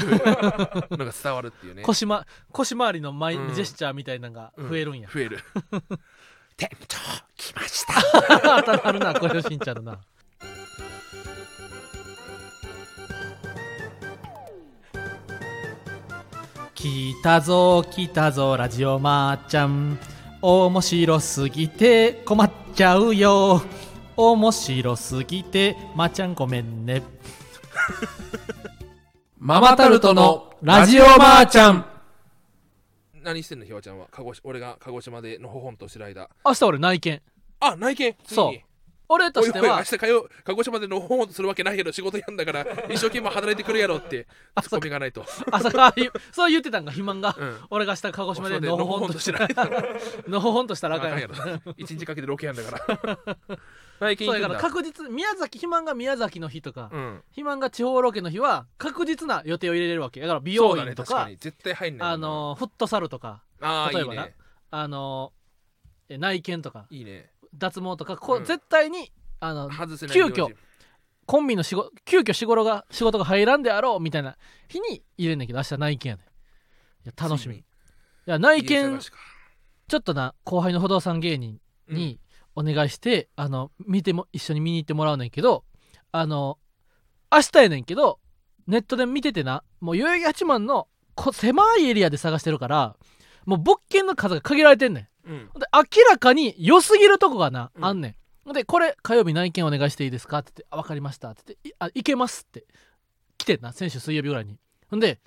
[0.97, 1.83] のが伝わるっていうね。
[1.83, 3.55] 腰,、ま、腰回りのマイ、うん。
[3.55, 5.39] ジェスチャーみたいなのが増えるんや、増える
[6.57, 6.99] 店長
[7.37, 8.63] 来ました。
[8.65, 9.99] 当たるなこれしんちゃんのな。
[16.75, 19.99] 来たぞ来たぞラジオまーちゃん。
[20.43, 23.63] 面白すぎて困っちゃうよ。
[24.17, 27.03] 面白すぎてまーちゃんごめんね。
[29.39, 31.94] ママタルトのラジオまーちゃん
[33.25, 34.07] 何してんのひわちゃんは。
[34.11, 36.29] 鹿児俺が鹿児島でのほほんとしてる間。
[36.45, 37.23] 明日俺内見。
[37.61, 38.15] あ内見？
[38.23, 38.61] ついにそう
[39.15, 44.27] 俺としては日火曜鹿児島でのほほんとするわけないけど仕事やんだから 一生懸命働いてくるやろって
[44.61, 45.25] ツッコミがないと。
[45.51, 45.79] 朝か。
[45.79, 45.95] ら
[46.33, 47.59] そう言ってたんが肥満が、うん。
[47.71, 49.49] 俺が明日鹿児島でののほほんとしない。
[50.29, 51.35] のほほんとしたらあかんややろ。
[51.77, 53.59] 一日かけてロケやんだから。
[54.01, 57.23] 内見そうやから確実宮崎肥満が宮崎の日とか、うん。
[57.27, 60.21] 肥満が地方ロケの日は確実な予定を入れれるわけ。
[60.21, 61.37] だから美容院とか,、確かに。
[61.37, 63.43] 絶対入んないあのフットサルとか
[63.93, 64.27] 例えばな。
[64.27, 64.35] ね
[64.71, 65.33] あの
[66.09, 66.87] え内見とか。
[66.91, 68.45] いいね脱毛とかこう、うん。
[68.45, 70.49] 絶対にあの外せない急遽
[71.27, 74.37] コンビの仕事急遽仕事が仕事が入らんであろうみたいな
[74.69, 76.27] 日に入れんねんけど明日内見やねん。
[76.27, 76.29] い
[77.05, 77.57] や楽しみ。
[77.57, 77.65] い
[78.27, 82.21] や内家見ちょっとな後輩の不動産芸人に
[82.57, 85.65] お願いして、あの見ても一緒に見に行ってもらうねんけど
[86.13, 86.59] あの
[87.33, 88.21] 明日やねんけど
[88.67, 92.97] ネットで見ててなもう代々木八幡のこ狭いエリアで探してるから
[93.45, 95.51] もう物件の数が限られてんねんうん。
[95.59, 97.85] で明らかに良すぎるとこがな、うん。
[97.85, 98.53] あんねん。
[98.53, 101.31] でこれ火曜日内見お願いしていいですかって言ってあ分かりました。
[101.31, 102.65] って言っていあいけますって。
[103.37, 104.59] 来てんな先週水曜日ぐらいに。
[104.91, 105.21] ほんで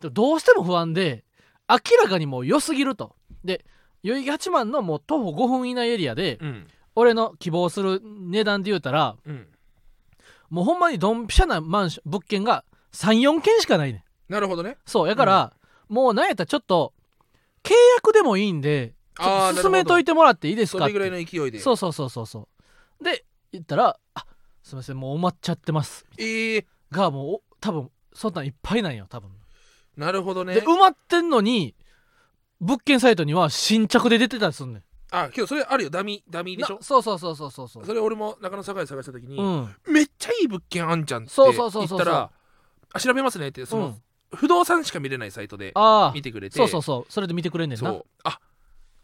[0.00, 1.24] どうしても不安で
[1.68, 3.14] 明らかにもう良すぎると。
[3.44, 3.64] で
[4.02, 6.66] 代々木八幡のもう徒歩5分以内エリアで、うん。
[6.94, 9.48] 俺の希望する値段で言うたらうん。
[10.50, 14.32] もうほんまにドンピシャなマンション物件が34件しかないねん。
[14.32, 14.76] なるほどね。
[14.84, 15.52] そうやから、
[15.88, 16.92] もうなんやったらちょっと
[17.62, 20.80] 契約でもいいんであ進めといてもらっていいですか？
[20.80, 21.58] それぐらいの勢いで。
[21.60, 22.26] そうそうそうそう。
[22.26, 22.48] そ
[23.00, 24.26] うで言ったら「あ
[24.62, 26.06] すいませんもう埋まっちゃってます。
[26.18, 29.30] えー、」がもうお多分そんなんいっぱいなんよ多分。
[29.96, 30.54] なるほどね。
[30.54, 31.74] で埋まってんのに
[32.60, 34.82] 物件サイトには新着で出てたりすんねん。
[35.10, 35.90] あけどそれあるよ。
[35.90, 36.76] ダミダミでしょ？
[36.76, 37.84] なそうそうそうそうそうそう。
[37.84, 39.74] それ俺も中野坂で探した時に、うん。
[39.86, 42.00] めっちゃいい物件あんじゃんってそう言そうそうそう。
[42.00, 42.30] ったら
[42.94, 44.02] あ調べますねってその、うん。
[44.34, 46.56] 不動産しか見れないサイトでああ見てくれて。
[46.56, 47.12] そうそうそう。
[47.12, 47.90] それで見てくれんねんな。
[47.90, 48.06] そう。
[48.24, 48.40] あ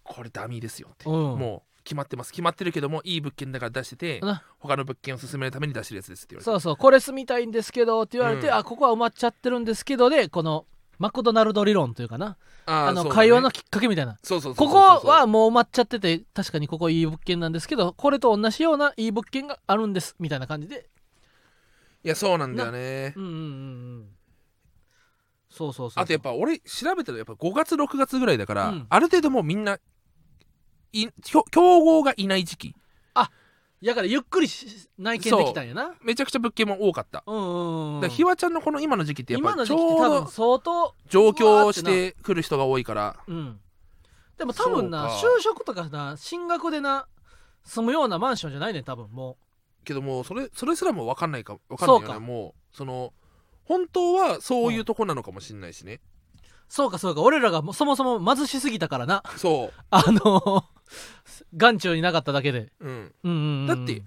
[0.09, 1.39] これダミーですよって、うん。
[1.39, 2.33] もう決まってます。
[2.33, 4.43] 決まってるけどもいい物件だから出しててな。
[4.59, 6.45] 他の物件を進めるために出してるやつですって言われて。
[6.45, 8.55] そうそうこれ住みたいんですけどって言われて、うん。
[8.55, 10.67] あここは埋まっちゃってるんですけどでこの
[10.99, 12.37] マクドナルド理論というかな。
[12.67, 14.19] あの会話のきっかけみたいな。
[14.23, 20.89] そうそうそうここはもう埋まっちゃってて確かにここいい物件なんですけどこれと同じようないい物件があるんですみたいな感じで。
[22.05, 23.15] いやそうなんだよね。
[23.17, 23.45] うんうんうんう
[24.01, 24.07] ん。
[25.49, 28.87] そうそうそうあとやっぱ俺調べたらやっぱ5月6月ぐらいだから、うん。
[28.89, 29.79] ある程度もうみんない
[31.23, 32.75] 競競合がいない時期。
[33.81, 35.95] やからゆっくりし内見できたんやな。
[36.03, 43.17] めちゃくちゃ物件も多かった、うんうんうんだからひわちゃんのこの今の時期ってやっ今のぱち時期って多分ょうど相当上京してくる人が多いから。
[43.27, 43.61] うん。
[44.37, 47.07] でも多分な就職とかな進学でな
[47.65, 49.37] 住むようなマンションじゃないねん多分も
[49.85, 52.27] けどもうそれそれすらも分かんないか分かんないよね。
[52.27, 53.13] もうその
[53.65, 55.99] 本当はそういうとこなのかもしれないしね、う
[56.69, 57.23] そうかそうか。
[57.23, 59.23] 俺らがそもそも貧しすぎたからな。
[59.37, 60.65] そあの
[61.57, 62.71] 眼中になかっただけで。
[62.81, 63.67] う、うん、うんうんうん。
[63.67, 64.03] だって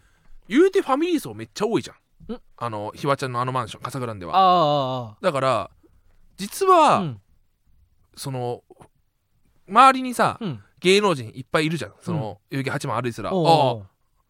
[0.47, 2.33] 言うてファミリー層めっちゃ多いじゃん。
[2.33, 2.41] ん？
[2.57, 4.33] あのひわちゃんのあのマンションカサグランでは。
[4.35, 5.71] ああだから
[6.37, 7.21] 実は、うん。
[8.15, 8.63] その
[9.67, 10.63] 周りにさ、うん。
[10.79, 11.93] 芸能人いっぱいいるじゃん。
[12.01, 13.31] その代々木八幡歩いてたら。
[13.31, 13.77] ああ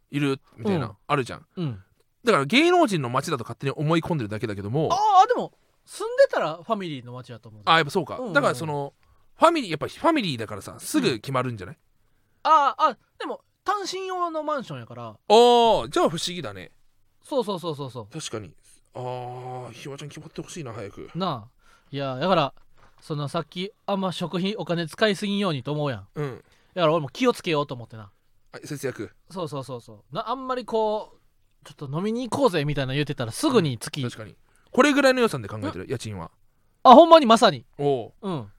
[0.09, 0.95] いるみたいな、うん。
[1.07, 1.45] あるじゃん。
[1.57, 1.79] うん
[2.23, 5.53] だから芸能人の街だと勝手に思い込んでるだけだけどもああでも
[5.91, 8.93] 住んでたらファミリーの街だと思うあやっぱそうか、うんうんだからその
[9.35, 11.77] ファミリーやっぱファミリーだからさすぐ決まるんじゃない、
[12.43, 15.03] あああでも単身用のマンションやから。
[15.03, 16.71] ああじゃあ不思議だね。
[17.23, 18.53] そうそうそうそうそ確かに。
[18.93, 21.09] ああひわちゃん決まってほしいな早く。
[21.13, 21.49] うなあ。
[21.91, 22.53] いやだから
[23.01, 26.07] そのさっきあんま食費お金使いすぎんようにと思うやん。
[26.15, 26.43] うん。
[26.73, 28.11] だから俺も気をつけようと思ってな。
[28.53, 29.11] あ節約。
[29.29, 30.15] そうそうそうそう。
[30.15, 34.35] なあんまりこうちょっと飲みに行こうぜみたいな言ってたらすぐに月、確かに
[34.71, 35.85] これぐらいの予算で考えてる？
[35.89, 36.31] 家賃は。
[36.83, 37.65] あほんまにまさに。
[37.77, 38.51] おおうん。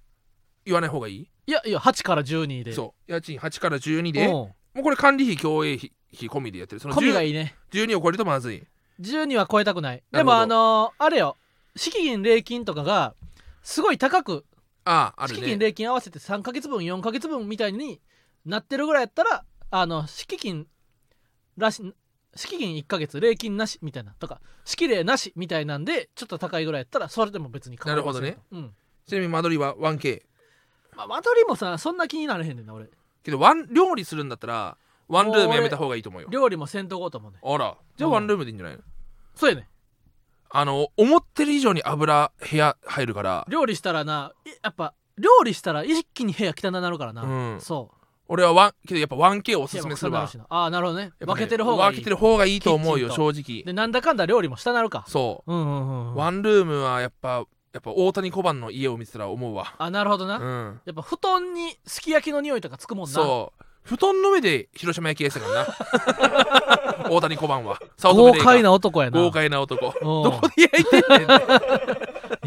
[0.65, 1.29] 言わない方がいい？
[1.47, 2.73] いやいや8から12で。
[2.73, 3.13] そう。
[3.13, 4.27] 家賃8から12で。
[4.27, 4.31] うん。
[4.33, 6.81] もうこれ管理費共営費費込みでやってる。
[6.81, 7.57] その込みが10いいね。
[7.73, 8.63] 12を超えるとまずい。
[9.01, 10.03] 12は超えたくない。
[10.11, 10.33] なるほど。
[10.33, 11.37] でもあのーあれよ。
[11.75, 13.15] 敷金礼金とかが
[13.63, 14.45] すごい高く
[14.85, 18.01] ああある敷金ね礼金合わせて3ヶ月分4ヶ月分みたいに
[18.45, 20.67] なってるぐらいやったらあの敷金
[21.57, 21.83] らし
[22.35, 24.13] 敷金1ヶ月礼金なしみたいな。
[24.19, 28.21] とか敷礼なしみたいなんでちょっと高いぐらいやったらそれでも別に構いませんと。
[28.23, 28.75] なるうん。
[29.07, 30.23] ちなみに間取りは 1K
[30.97, 32.89] まあ間取りもさそんな気になれへんねんな俺。
[33.23, 34.77] けどワン料理するんだったら
[35.09, 36.29] ワンルームやめた方がいいと思うよ。
[36.31, 37.77] 料理もせんとこうと思うねあら。
[37.97, 38.15] じゃあうん。
[38.15, 38.83] ワンルームでいいんじゃないの、
[39.35, 39.69] そうやね
[40.55, 43.47] あの思ってる以上に油部屋入るから。
[43.49, 47.61] 料理したらないやっぱ料理したら一気に部屋汚なるからな、うん。
[47.61, 50.31] そう俺はワンけどやっぱ 1K をおすすめするわ。
[50.49, 51.13] ああなるほどね。
[51.21, 51.93] 分けてる方がいい。
[51.93, 53.65] 分けてる方がいいと思うよ正直。
[53.65, 55.05] でなんだかんだ料理も下なるか。
[55.09, 56.15] そう、うんうんうんうん。
[56.15, 59.75] ワンルームはやっぱやっぱ大谷小判の家を見てたら思うわ。
[59.79, 60.81] あなるほどな、うん。
[60.85, 63.13] やっぱ布団にすき焼きの匂いとかつくもんな。
[63.13, 63.65] そう。
[63.83, 67.09] 布団の上で広島焼きやってたからな。
[67.11, 67.79] 大谷小判は。
[68.03, 69.21] 豪快な男やな。
[69.21, 69.87] 豪快な男。
[69.87, 70.23] うん。
[70.23, 71.29] どこで焼いてんねん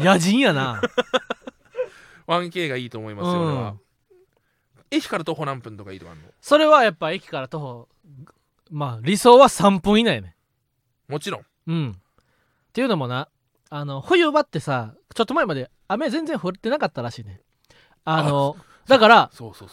[0.02, 0.80] 野人やな。
[2.26, 3.52] 1K がいいと思いますよ、うん。
[3.52, 3.74] 俺は
[4.90, 6.28] 駅から徒歩何分とかいいとかあるの？
[6.40, 7.88] それはやっぱ駅から徒歩
[8.70, 10.34] まあ理想は3分以内ね
[11.08, 11.42] もちろん。
[11.66, 11.90] うん。
[11.90, 12.02] っ
[12.72, 13.28] ていうのもな
[13.70, 17.40] あの冬場ってさちょっと前まで雨全然降ってなかったらしいね
[18.04, 19.30] あのだから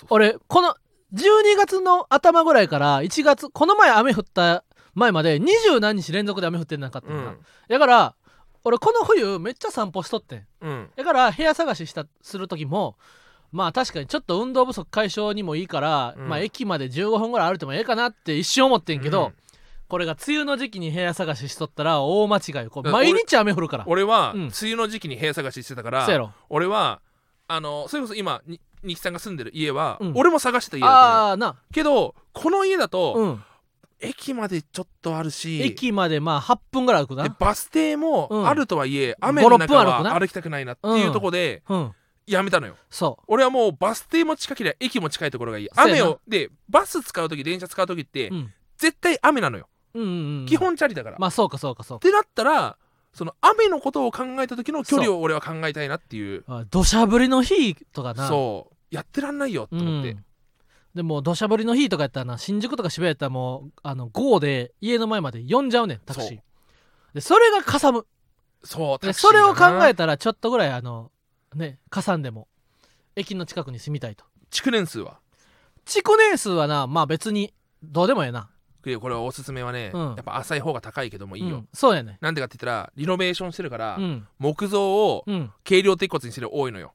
[0.10, 0.76] 俺この
[1.14, 4.64] 12月の頭ぐらいから1月この前雨降った
[4.96, 7.18] 前まで二十何日連続で雨降ってなかっただ、う
[7.76, 7.80] ん。
[7.80, 8.16] から
[8.64, 10.48] 俺この冬めっちゃ散歩しとってん。
[10.62, 10.90] うん。
[10.96, 12.98] だから部屋探ししたする時も
[13.54, 16.28] まあ確かにちょっと運動不足解消にもいいから、うん。
[16.28, 19.34] まあ駅まで15分ぐらい歩いてもええかなって一瞬思ってんけど、うん。
[19.88, 22.56] これが梅雨の時期に部屋探ししとったら大間違い。
[22.56, 23.84] よこ毎日雨降るから。
[23.88, 24.42] 俺はうん。
[24.46, 27.00] 梅雨の時期に部屋探ししてたから、俺は
[27.48, 30.14] あのそれこそ今に二木さんが住んでる家は、うん。
[30.16, 31.18] 俺も探した家だったのよ。
[31.28, 31.56] ああな。
[31.72, 33.44] けどこの家だと、うん。
[34.00, 37.24] 駅までちょっとあるし駅までまあ8分ぐらい歩くな。
[37.24, 38.48] でバス停もうん。
[38.48, 40.14] あるとはいえ、雨の中5 6分歩くな。
[40.14, 41.92] は歩きたくないなっていうところでうん
[42.26, 43.24] やめたのよ、そう。
[43.28, 45.70] 俺はもうバス停も近ければ駅も近いところがいい。
[45.74, 46.02] そうやな。
[46.02, 48.54] 雨をでバス使う時電車使う時って、うん。
[48.78, 50.46] 絶対雨なのよ、うんうんうん。
[50.46, 52.08] 基本チャリだから、っまあそうかそうかそうか。
[52.08, 52.78] てなったら
[53.14, 56.44] その雨のことを考えた時の距離を俺は考えたいなっていう。
[56.48, 58.28] あ土砂降りの日とかな。
[58.28, 58.96] そう。
[58.96, 60.26] やってらんないよと思って、うん。
[60.96, 66.30] でも土砂降りの日とかやったらな新宿とか渋谷やったらもうあの GO で家の前まで呼んじゃうねんタクシー。
[66.30, 66.42] そう。
[67.14, 68.06] でそれがかさむ。
[68.64, 71.12] そうでタクシーがそれを考なえたらちょっとぐらいあの
[71.56, 72.48] ねかさんでも
[73.16, 74.26] 駅の近くに住みたいと。
[74.50, 75.20] 築年数は？
[75.86, 78.50] 築年数はなまあ別にどうでもええな。
[78.86, 80.02] いやこれはおすすめはね、うん。
[80.16, 81.68] やっぱ浅い方が高いけどもいいよ、うん。
[81.74, 84.28] そうやねなんでかって言ったらリノベーションしてるから、うん。
[84.40, 85.52] 木造をうん。
[85.64, 86.94] 軽量鉄骨にしてる多いのよ。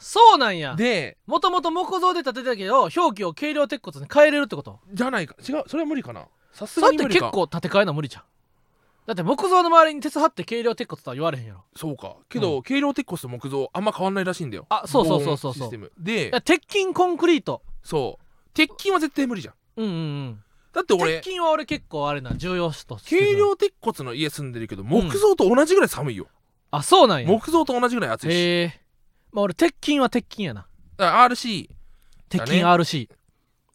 [0.00, 0.76] そうなんや。
[0.76, 4.78] でもともと木造で建てたけど表記を軽量鉄骨に変えれるってこと？
[4.92, 5.34] じゃないか。
[5.40, 6.28] 違うそれは無理かな。
[6.52, 7.30] さすだって結がに無理か。
[7.32, 8.22] 構建て替えな無理じゃん
[9.08, 11.64] だって木造の周りに鉄張って軽量鉄骨とは言われへんやろ。
[11.74, 12.16] そうか。
[12.28, 14.66] けど、う軽量鉄骨と木造あんま変わんないらしいんだよ。
[14.68, 15.64] あそうそうそうそうそう。
[15.64, 15.92] 防音システム。
[15.98, 17.62] で鉄筋コンクリート。
[17.82, 18.24] そう。
[18.52, 19.54] 鉄筋は絶対無理じゃん。
[19.78, 19.96] うんうんう
[20.28, 20.42] ん。
[20.74, 23.22] だって俺鉄筋は俺結構あれな重要視としてる。
[23.28, 26.26] 軽量鉄骨の家住んでるけど木造と同じぐらい寒いよ、
[26.70, 27.28] あそうなんや。
[27.28, 28.34] 木造と同じぐらい暑いし。
[28.34, 28.80] へえ。
[29.32, 30.66] まあ俺鉄筋は鉄筋やな。
[30.98, 31.70] あ RC
[32.28, 33.08] 鉄筋 RC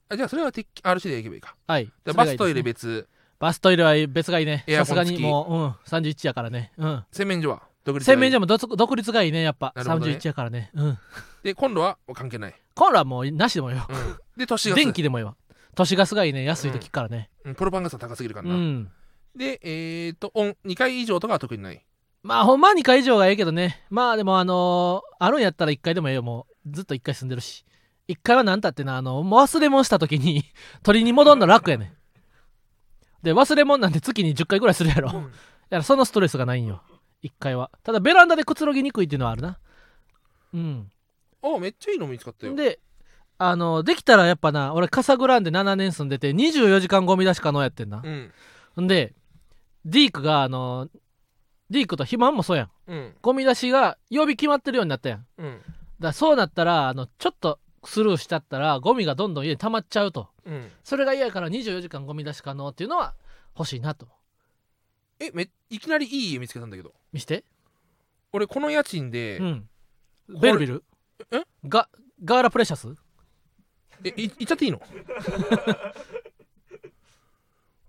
[0.10, 1.56] あじゃあそれは鉄筋 RC でいけばいいか。
[1.66, 1.86] はい。
[1.86, 2.36] でそれがいいですね。
[2.36, 3.08] バストイレ別
[3.44, 4.64] バストイレは別がいいね。
[4.70, 5.70] さすがにもううん。
[5.86, 6.72] 31やからね。
[6.78, 7.04] うん。
[7.12, 9.74] 洗面所は独立洗面所ももどつ独立がいいねやっぱ。
[9.76, 9.82] ね。
[9.82, 10.72] 31やからね。
[10.74, 10.98] うん。
[11.44, 13.86] で今度は関係ない、コンロはもうなしでもよ。
[13.90, 14.80] うん、で都市ガス。
[14.80, 15.36] 電気でもいいわ
[15.76, 17.32] 都市ガスがいいね安い時からね。
[17.44, 17.56] うん。
[17.56, 18.90] プロパンガスは高すぎるからな、うん。
[19.36, 21.86] でえー、とオン2回以上とかは特にない。
[22.22, 23.84] まあほんまは2回以上がええけどね。
[23.90, 26.72] まあでもあのーあるんやったら1回でもええよもう。
[26.72, 27.66] ずっと1回住んでるし。
[28.08, 30.46] 1回は何たってなあの忘れ物した時に
[30.82, 31.92] 取りに戻んの楽やねん
[33.24, 35.24] で忘れ物なんて月に10回ぐらいするやろ、うん。
[35.24, 35.36] だか
[35.70, 36.84] らそのストレスがないんよ。
[37.24, 37.72] 1回は。
[37.82, 39.58] ただベランダでくつろぎにくいっていうのはあるな。
[40.54, 40.92] うん。
[41.42, 42.54] あめっちゃいいの見つかったよ。
[42.54, 42.80] で
[43.38, 48.02] あのできたらやっぱな俺カサグランで7年住んでて24時間ゴミ出し可能やってんな。
[48.04, 48.84] うん。
[48.84, 49.14] んで
[49.86, 50.90] ディークがあの
[51.70, 52.70] ディークと肥満もそうやん。
[52.88, 53.14] うん。
[53.22, 55.26] ゴミ出しが曜日決まってるようになったやん。
[55.38, 55.62] うん。
[56.00, 60.30] らそうなったらあのちょっとスルーしちゃったらゴミがどんどん家に溜まっちゃうと。
[60.46, 60.72] うん。
[60.84, 63.14] それが嫌やから24時間ゴミ出し可能っていうのは
[63.58, 64.08] 欲しいなと。
[65.20, 66.94] えめいきなりいい家見つけたんだけど。
[67.12, 67.44] 見して。
[68.32, 69.70] 俺この家賃で、うん。
[70.30, 70.84] れベルビル？
[71.32, 71.44] え？
[71.68, 71.88] ガ
[72.24, 72.96] ガーラプレシャス？
[74.04, 74.82] えいいっちゃっていいの？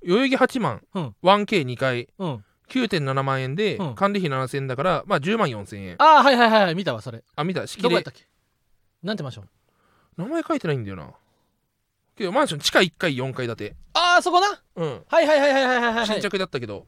[0.07, 1.15] 代々木8万、うん。
[1.23, 2.45] 1K2 階うん。
[2.69, 3.95] 9.7万円で、うん。
[3.95, 5.97] 管理費7000円だからまあ10万4000円。
[5.99, 6.75] ああはいはいはいはい。
[6.75, 7.25] 見たわそれ。
[7.37, 7.67] あ見た。
[7.67, 7.83] 式で。
[7.85, 8.27] どこやったっけ？
[9.03, 9.49] なんてマンション？
[10.17, 11.11] 名前書いてないんだよな。
[12.17, 13.77] けどマンション地下1階4階建て。
[13.95, 14.63] ああそこな？
[14.77, 15.05] うん。
[15.09, 16.07] はいはいはいはいはいはいはい。
[16.07, 16.87] 新着だったけど。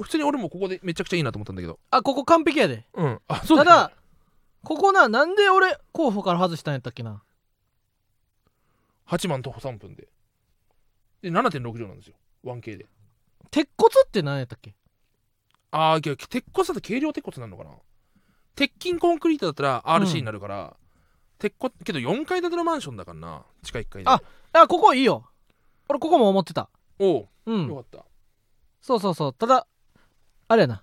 [0.00, 1.80] 普通に俺もここでめちゃくちゃいいなと思ったんだけど。
[1.90, 2.86] あここ完璧やで。
[2.94, 3.20] うん。
[3.26, 3.92] あそうだただ
[4.62, 7.22] ここななんで俺候補から外したんやったっけな
[9.08, 10.08] ？8万徒歩3分で。
[11.22, 12.14] で7.6畳なんですよ。
[12.44, 12.86] 1K で。
[13.50, 14.74] 鉄骨って何やったっけ？
[15.72, 17.76] ああ鉄骨だと軽量鉄骨になるのかな。
[18.54, 20.76] 鉄筋コンクリートだったら RC になるから、
[21.38, 23.42] 鉄骨けど4階建てのマンションだからな。
[23.62, 24.20] 地下1階であ
[24.52, 25.24] あここいいよ。
[25.88, 26.68] 俺ここも思ってた。
[26.98, 27.28] おう。
[27.46, 27.68] うん。
[27.68, 28.04] よかった。
[28.80, 29.32] そうそうそう。
[29.32, 29.66] ただ
[30.48, 30.82] あれやな。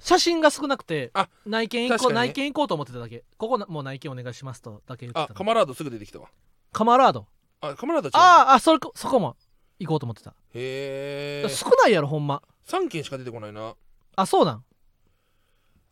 [0.00, 3.24] 写真が少なくてあ内見行こう、内見行こうと思ってただけ。
[3.38, 4.82] ここなもう内見お願いしますと。
[4.86, 6.28] だけ言ってあたカマラードすぐ出てきたわ。
[6.72, 7.26] カマラード。
[7.60, 8.12] あカマラード違う。
[8.14, 9.36] あーあそれそこも
[9.78, 12.42] 行こうと思ってた、へえ少ないやろほんま。
[12.66, 13.74] 3軒しか出てこないな。
[14.16, 14.64] あそうなん。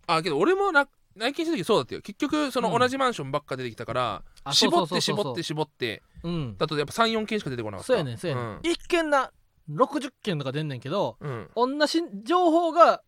[0.07, 2.03] あけど俺もな内見した時そうだったよ。
[2.03, 2.79] 結局そのうん。
[2.79, 5.25] 同じマンションばっか出てきたから、あ絞ってそうそうそうそう。
[5.25, 6.57] 絞って絞ってうん。
[6.59, 7.87] だとやっぱ34軒しか出てこなかった。
[7.89, 9.31] そうやねんそうやねん、一見な
[9.71, 12.99] 60件とか出んねんけどうん、うん同じ情報がいっ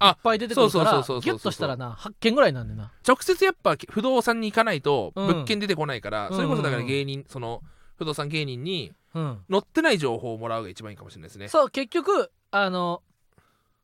[0.00, 2.92] あぱい出てくるからそうそうそうそうそうギュッとしたらな8件ぐらいなんでな。
[3.06, 5.26] 直接やっぱ不動産に行かないとうん。
[5.26, 6.34] 物件出てこないから、うん。
[6.36, 7.62] それこそだから芸人その
[7.96, 9.38] 不動産芸人にうん。
[9.50, 11.48] 載ってない情報をもらうが一番いいかもしれないですね。
[11.48, 13.02] そう結局あの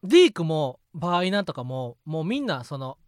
[0.03, 2.99] ディークもバーイナとかももうみんなその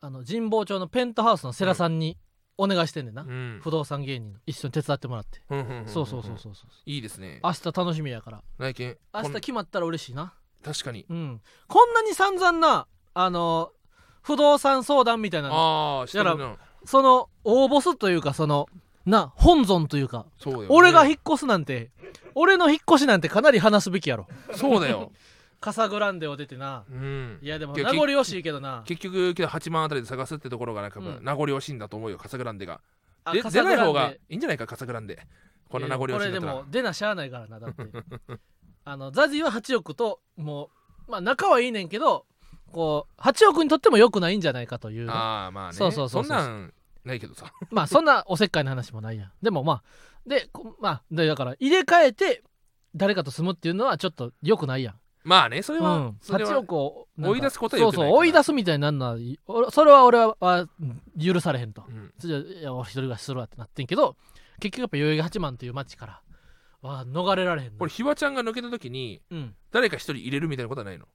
[0.00, 2.18] あの神保町のペントハウスの世良さんに
[2.58, 3.60] お願いしてんねんな、うん。
[3.62, 7.40] 不動産芸人の一緒に手伝ってもらって、うんそうそうそうそうそういいですね。
[7.42, 8.42] 明日楽しみやから。
[8.58, 10.34] 内見明日決まったら嬉しいな。
[10.62, 11.06] 確かに。
[11.08, 11.40] うん。
[11.68, 13.72] こんなに散々なあの
[14.22, 18.66] 不動産相談みたいなのああしてるやなその応募すというかその
[19.06, 21.92] な本尊というかね、俺が引っ越すなんて
[22.34, 24.26] 俺の引っ越しなんてかなり話すべきやろ。
[24.52, 25.12] そうだよ
[25.60, 26.84] カサグランデを出てな。
[26.90, 27.38] うん。
[27.42, 28.82] いやでもけ名残惜しいけどな。
[28.86, 31.18] 結局けど8万あたりで探すってところがなんかうん。
[31.22, 32.80] 名残惜しいんだと思うよカサグランデが。
[33.32, 35.26] で出ない方がいいんじゃないかカサグランデ。
[35.68, 37.82] こんな名残惜しいこれでも出なしゃあないからなだって。
[38.84, 40.70] あのザジは8億とも
[41.08, 42.26] うまあ仲はいいねんけど
[42.72, 45.10] こう8億にとっても良くないんじゃないかという。
[45.10, 45.72] ああまあね。
[45.72, 46.36] そうそうそうそう。
[46.36, 46.72] んなん
[47.04, 47.52] ないけどさ。
[47.70, 49.32] まあそんなおせっかいな話もないやん。
[49.42, 49.82] でもまあ
[50.26, 52.44] でこまあでだから入れ替えて
[52.94, 54.94] 誰かと住むっていうのはちょっと良くないやん
[55.26, 60.68] まあねそれは、うん、それは幸子を追い出すことはそうそう追い出すみたいになるのはいおそれは俺はは
[61.20, 61.82] 許されへんと。
[61.88, 62.12] うん。
[62.16, 64.16] じゃあいや俺一人暮らしするわってなってんけど
[64.60, 66.22] 結局やっぱ代々木八幡っていう町から
[66.80, 67.78] は逃れられへんの。
[67.78, 69.54] これひわちゃんが抜けた時にうん。
[69.72, 71.06] 誰か一人入れるみたいなことはないの？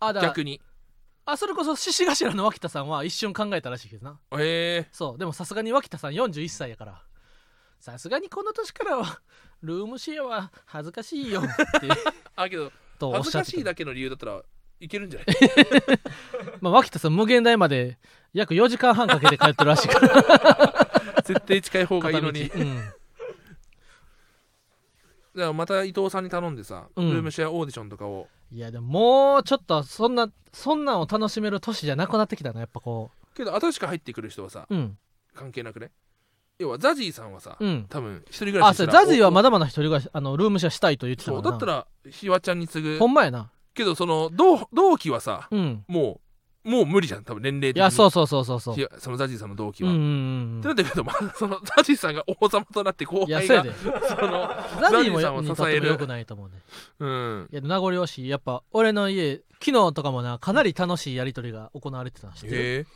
[0.00, 0.60] あだから逆に。
[1.24, 4.20] あそれこそ獅子頭の脇田さんは一瞬考えたらしいけどな。
[4.38, 4.88] ええ。
[4.92, 5.18] そう。
[5.18, 7.02] でもさすがに脇田さん41歳やから。
[7.80, 9.20] さすがにこの年からは
[9.62, 11.88] ルームシェアは恥ずかしいよって
[12.36, 12.70] あけど
[13.00, 14.42] とおっ恥ずかしゃってしいだけの理由だったら
[14.80, 15.36] いけるんじゃない？
[16.60, 17.98] まあ脇田さん無限大まで
[18.32, 20.86] 約4時間半かけて帰ってるらしいから。
[21.24, 22.48] 絶対近い方がいいのに。
[22.48, 22.64] 片道。
[22.64, 22.76] うん。
[22.76, 22.92] だか
[25.34, 27.10] らまた伊藤さんに頼んでさ、うん。
[27.12, 28.28] ルームシェアオーディションとかを。
[28.52, 34.98] いやでももうちょっとそんなそんなんを楽しめる年じゃなくなってきたなやっぱこけど新しく入ってくる人はさううん。
[35.34, 35.92] 関係なくね？
[36.60, 37.86] 要はザジーさんはさ、うん。
[37.88, 41.44] 多分一人暮らあししたらそうザジーはまだだまだ一人暮らしあのルームシェアしたいと言ってたからな。
[41.44, 42.98] そうだったらひわちゃんに次ぐ。
[42.98, 43.50] ほんまやな。
[43.72, 45.84] けどその同同期はさうん。
[45.88, 46.20] も
[46.64, 47.80] うもう無理じゃん多分年齢的に。
[47.80, 48.88] いやそうそうそうそうそう。
[48.98, 54.08] そのザジーさんの同期は、うんうんうんってなってくると、まあ、そのザジーさんが王様となって後いや輩がそうやで。
[54.08, 54.48] その
[54.80, 55.88] ザジーさんをに支える。
[55.88, 56.54] よくないと思うね。
[56.98, 57.48] うん。
[57.50, 58.28] いや名残惜しい。
[58.28, 62.86] やっぱ俺の家昨日とかもなかなり楽しいやり取りが行われてたの知って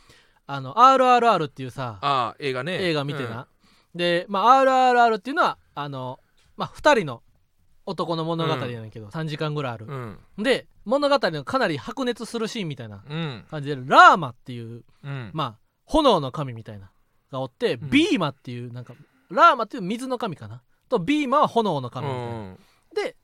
[0.47, 2.77] あの RRR っていうさああ映画ね。
[2.83, 3.47] 映画見てな、
[3.95, 6.19] で、まあ、RRR っていうのはあの、
[6.57, 7.23] まあ、2人の
[7.85, 9.85] 男の物語やねんけど、3時間ぐらいある。
[9.87, 10.19] う、ん。
[10.37, 13.03] で物語のかなり白熱するシーンみたいな。
[13.07, 13.45] うん。
[13.49, 15.31] 感じでラーマっていううん。
[15.33, 16.91] まあ炎の神みたいな
[17.31, 17.89] がおって、うん。
[17.89, 18.95] ビーマっていうなんか
[19.29, 20.61] ラーマっていう水の神かな？
[20.89, 22.57] とビーマは炎の神みたいな、うん。
[22.95, 23.15] で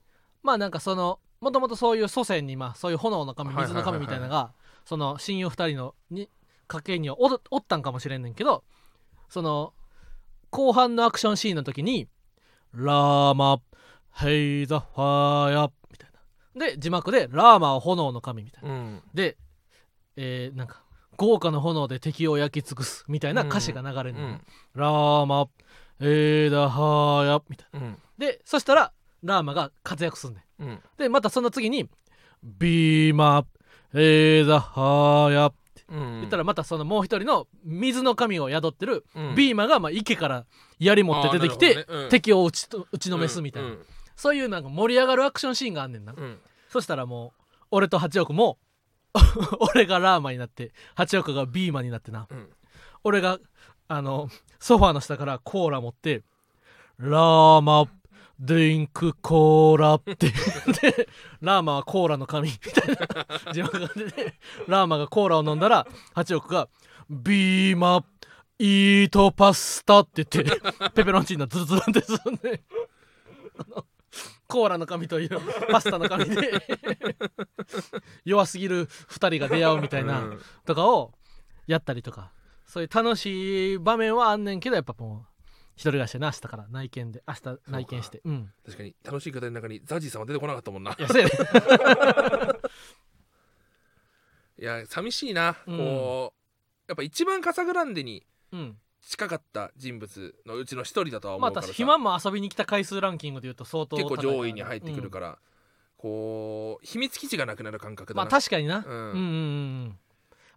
[0.42, 3.84] まあなんかそのもともとそういう祖先にまあそういう炎の神はいはいはいはい。
[3.84, 4.52] 水の神みたいなのが
[4.84, 6.28] その親友2人のに
[6.68, 8.62] 家系にはおおったんかもしれんねんけど
[9.28, 9.74] その
[10.52, 12.08] 後半のアクションシーンの時に
[12.72, 13.60] 「ラーマ
[14.12, 16.10] ヘイザファイア」みたい
[16.54, 16.66] な。
[16.66, 18.70] で字幕で「ラーマは炎の神」みたいな。
[18.70, 19.02] うん。
[19.14, 19.38] で、
[20.16, 20.82] えーなんか
[21.16, 24.40] 豪華な炎で敵を焼き尽くすみたいな歌詞が流れるの、うん。
[24.74, 25.48] ラーマ
[25.98, 27.80] ヘイザファイアみたいな。
[27.80, 27.98] うん。
[28.18, 28.92] でそしたら
[29.22, 30.62] ラーマが活躍すんねん。
[30.64, 30.80] うん。
[30.98, 31.88] でまたその次に
[32.44, 33.44] 「ビーマッ
[33.94, 35.61] エーザハーヤ」ってうん
[35.92, 39.34] 言ったらまたそのもう一人の水の神を宿ってるうん。
[39.34, 40.46] ビーマがまあ池から
[40.78, 43.78] 槍持って出てきて、敵を打ちと打ちのめすみたいな、うん
[44.14, 46.38] そういうなんか盛り上がるアクションシーンがあんねんな、うん。
[46.68, 48.58] そしたらもう俺と八億も
[49.74, 52.26] 俺がラーマになって八億がビーマになってな。
[52.30, 52.50] うん。
[53.04, 53.38] 俺が
[53.88, 54.28] あの
[54.60, 56.22] ソファーの下からコーラ持って
[56.98, 57.88] 「ラーマ
[58.44, 60.14] ドリンクコーラ」って。
[60.16, 61.08] で
[61.40, 62.96] ラーマはコーラの神みたい
[63.46, 64.34] な字幕が出て
[64.66, 66.68] ラーマがコーラを飲んだら八億が
[67.08, 68.04] 「ビーマ
[68.58, 70.60] イートパスタ」って言って
[70.94, 72.62] ペペロンチーノズルズルってすんで。
[74.48, 75.40] コーラの神という
[75.70, 76.52] パスタの神で
[78.26, 80.20] 弱すぎる2人が出会うみたいな。
[80.20, 80.40] うん。
[80.66, 81.14] とかを
[81.66, 82.32] やったりとか。
[82.66, 85.31] そういう楽しい場面はあんねんけどやっぱもう
[85.74, 87.22] 一人暮らしでな明日から内見で。
[87.26, 88.20] 明日内見して。
[88.24, 88.52] うん。
[88.64, 90.92] 確かに楽しい方の中にザジーさんは出てこなかったもんな。
[90.98, 91.32] いやそうやね。
[94.58, 95.78] いや寂しいな、うん。
[95.78, 96.38] こう
[96.88, 98.78] やっぱ一番カサグランデにうん。
[99.04, 105.38] 近かった人物のうちの一人だとは思まあうからさ、私暇も遊びに来た回数ランキングでいうと相当結構上位に入ってくるから、
[105.96, 108.84] こう秘密基地がなくなる感覚うんまだな、あ確かにな、うん。
[108.84, 109.18] うんうんう
[109.88, 109.98] ん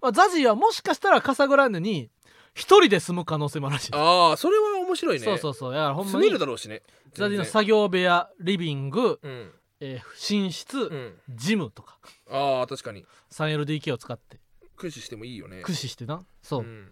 [0.02, 2.12] まあ、ザジーはもしかしたらカサグランデに
[2.56, 3.90] 一人で住む可能性もあるし。
[3.90, 5.26] い、ああそれは面白いね。
[5.26, 5.74] そうそうそう。
[5.74, 6.82] だからほんま住めにるだろうしね。
[7.14, 9.52] ザジーの作業部屋リビング、うん。
[9.82, 11.14] えー寝室、うん。
[11.30, 12.00] ジムとか。
[12.32, 13.06] ああ確かに。
[13.30, 14.40] 3LDK を使って。
[14.78, 15.58] 駆使してもいいよね。
[15.58, 16.26] 駆使してな。
[16.42, 16.92] そう,、ん。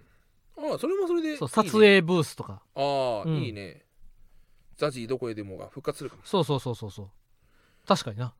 [0.57, 1.37] ああそれもそれでいいね。
[1.37, 2.61] そう撮影ブースとか。
[2.75, 3.37] ああ、うん。
[3.41, 3.85] いいね。
[4.75, 6.23] ザジーどこへでもが復活するかも。
[6.25, 7.09] そうそうそうそうそう。
[7.87, 8.33] 確かにな。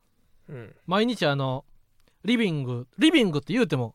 [0.50, 0.76] うん。
[0.86, 1.64] 毎日あの
[2.24, 3.94] リビングリビングって言うても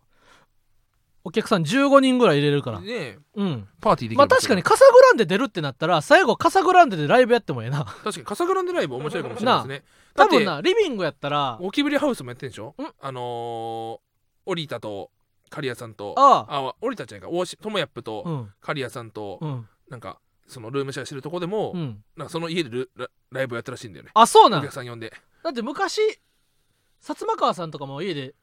[1.29, 2.79] お客さん15人ぐらい入れるから。
[2.79, 3.19] ねえ。
[3.35, 3.67] うん。
[3.79, 7.85] パーティーできるまあ確かにカサグランデ出るってなったら最後カサグランデでライブやってもええな。
[7.85, 9.83] 確かにカサグランデライブ面白いかもしれないですね
[10.15, 11.57] 多分なリビングやったら。
[11.61, 12.73] ゴキブリハウスもやってんでしょ？
[12.79, 12.85] ん？
[12.99, 13.99] あのー、
[14.47, 15.11] オリタと
[15.51, 16.75] カリアさんとああ。
[16.81, 17.29] オリタじゃないか。
[17.29, 18.51] 大しトモヤップとうん。
[18.59, 19.67] カリアさんと、うん。
[19.89, 22.03] なんかそのルームシェアしてるとこでも、うん。
[22.17, 24.11] なんかその家でルラライブやったらしいんだよね。
[24.15, 24.61] おあそうなん。
[24.63, 25.13] 客さん呼んで。
[25.43, 28.33] だって昔薩摩川さんとかも家で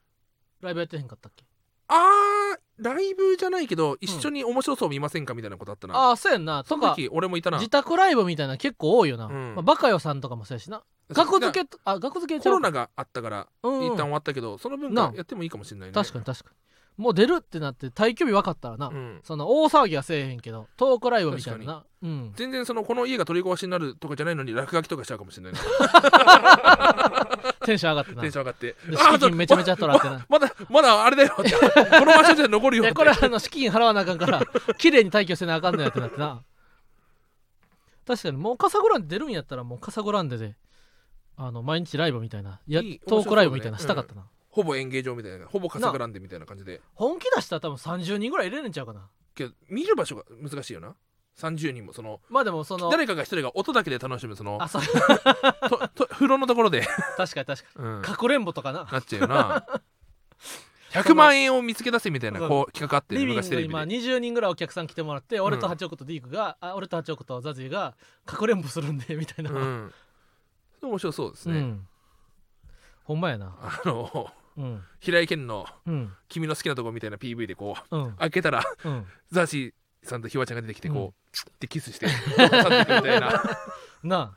[0.61, 1.45] ライブやってへんかったっけ？
[1.89, 6.63] あーライブじゃないけど一緒に面白そう見ませんかみたいなことあったな、ああそうやんな。
[6.63, 7.57] とかその時俺もいたな。
[7.57, 9.55] 自宅ライブみたいな結構多いよな、うん。
[9.55, 10.83] まあ、バカよさんとかもそうやしな。
[11.11, 13.85] 額付けあ額付けちゃうコロナがあったからうんうん。
[13.87, 15.09] 一旦終わったけど、その分なあ。
[15.09, 15.93] かやってもいいかもしれないね。
[15.93, 16.55] 確かに確かに
[16.97, 19.19] もう出るってなって退去日分かったらな、うん。
[19.23, 21.85] その大騒ぎはせえへんけどトークライブみたいなな。
[22.01, 22.31] うん。
[22.35, 25.53] 全然そのこの家が取り壊しになるとかじゃないのに落書きとかしちゃうかもしれない。
[25.53, 25.59] な
[27.65, 28.21] テンション上がってな。
[28.21, 28.75] テンション上がって。
[28.91, 30.25] 資金めちゃめちゃ取らってな。
[30.27, 34.41] まだまだあれだよこの場所じゃ残るよこれあの資金払わなあかんから
[34.77, 36.41] 綺麗に退去せなあかんのやってなってな。
[38.07, 40.55] 確かにもうカサグランデ出るんやったらもうカサグランデで
[41.35, 44.23] あの毎日ライブみたいないやトークライブみたいなしたかったな、
[44.57, 46.81] ほぼ演芸場みたいなほぼカサグランデみたいな感じで。
[46.95, 49.07] 本気出したら多分30人ぐらい入れるんちゃうかな。
[49.35, 50.95] けど見る場所が難しいよな。
[51.37, 54.81] 30人もそのまあでもその誰かが一人が音だけで楽しむそのあそう。
[55.69, 56.87] とと風呂のところで、
[57.17, 57.97] 確かに確かうん。
[57.99, 58.87] にかくれんぼとかな。
[58.91, 59.67] なっちゃうよな。
[60.93, 67.95] 100万円を見つけ出せみたいなこう企画あってリビングにまあ20人ぐらいお客さん来てもらって、俺と八億とディークがあ俺と八億とザジーが
[68.25, 69.93] かくれんぼするんでみたいな、うん。
[70.81, 71.87] 面白そうですね、うん。
[73.03, 73.53] ほんまやな。
[73.61, 74.83] あのうん。
[74.99, 78.11] 平井堅のうん「君の好きなとこ」みたいな PV でこううん。
[78.13, 79.05] 開けたらうん。
[79.31, 81.11] ザーシーさんとひわちゃんが出てきてこう、うん。
[81.31, 83.43] チュッてキスして去っていくみたいな。
[84.03, 84.31] なあ。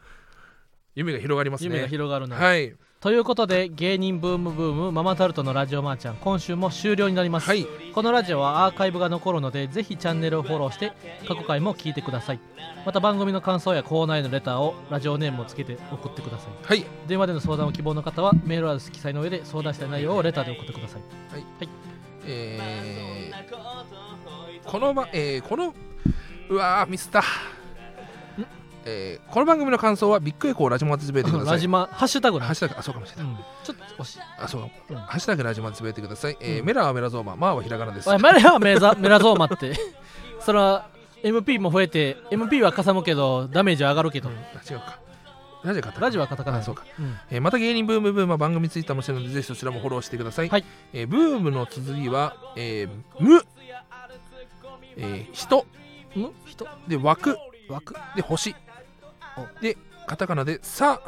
[0.95, 1.68] 夢が広がりますね。
[1.68, 7.67] 夢が広がるな、はいということで芸人ブームブームママタルトのラジオマーちゃん今週も終了になります、はい。
[7.95, 10.93] このラジオはアーカイブが残るのでぜひチャンネルをフォローして
[11.27, 12.41] 過去回も聞いてください。
[12.85, 16.51] また番組の感想やコーナーへのレターをラジオネームをつけて送ってください。
[16.63, 16.85] はい。
[17.09, 21.03] 電話での相談を希望の方はメールアドレス記載の上で相談したい内容をレターで送ってください。
[22.27, 25.75] えーこのば、えーこの
[26.51, 27.23] うわーミスった
[28.85, 31.53] えーこの番組の感想はビッグエコーラジマでつぶやいてください。
[31.55, 32.81] ラジマハッシュタグなハッシュタグ。
[32.81, 34.18] あそうかもしれない、うん、ちょっと惜しい。
[34.39, 34.62] あそう。
[34.62, 34.97] かうん。
[34.97, 36.66] ハッシュタグラジマでつぶやいてください、えーうん。
[36.66, 37.37] メラはメラゾーマ。
[37.37, 38.09] マーはひらがなです。
[38.09, 39.74] メラはメラメラゾーマって。
[40.41, 40.87] それは
[41.22, 44.37] MP も増えて MP はかさむけどダメージは上がるけど、うん。
[44.37, 44.99] あ違うか。
[45.62, 46.59] ラジオカラジオはカタカナ。
[46.59, 47.18] あそうか、うん。
[47.31, 50.64] えーまた芸人ブームブームは番組ツイッターもしてるのでぜひそちらもフォローしてください、はい。
[50.95, 53.45] えーブームの綴りは、えー無、
[54.97, 55.66] えー人。
[56.16, 56.33] む？
[56.47, 56.66] 人。
[56.89, 57.37] で枠。
[57.68, 57.95] 枠。
[58.16, 58.57] で星
[59.61, 59.76] で
[60.07, 61.01] カタカナでさ。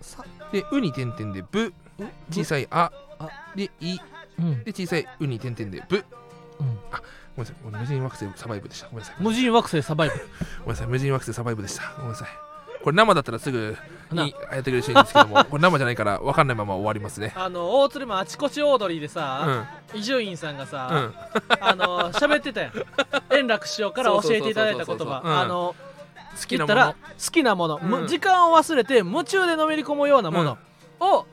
[0.00, 0.24] さ。
[0.52, 1.72] でうに点々でぶ。
[2.30, 2.90] 小さいあ。
[3.18, 3.28] あ。
[3.54, 3.98] でい。
[4.38, 6.04] うん、で小さいうに点々でぶ。
[6.60, 6.78] うん、
[7.36, 7.56] ごめんなさい。
[7.80, 8.86] 無人惑星サバイブでした。
[8.86, 9.16] ごめんなさい。
[9.18, 10.14] ご無人惑星サバイブ。
[10.60, 10.86] めんなさい。
[10.86, 11.82] 無人惑星サバイブでした。
[11.96, 12.28] ごめんなさい。
[12.82, 13.76] これ生だったらすぐ
[14.12, 14.24] な。
[14.24, 17.32] にやってくれるしいんですけどもこれ生じゃないから分かんないまま終わりますね。
[17.36, 19.10] あの大鶴マンあちこちオードリーでうん。
[19.10, 21.14] さ伊集院さんがうさ、ん。
[21.60, 22.72] あの喋ってたやん。
[23.32, 25.10] 円楽師匠から教えていただいた言そうそうん。
[25.38, 25.74] あの
[26.38, 26.92] 好きなもの。
[26.92, 26.96] 好
[27.30, 28.06] きなもの、むうん。
[28.06, 30.58] 時間を忘れて夢中でのめり込むようなもの。
[31.00, 31.26] を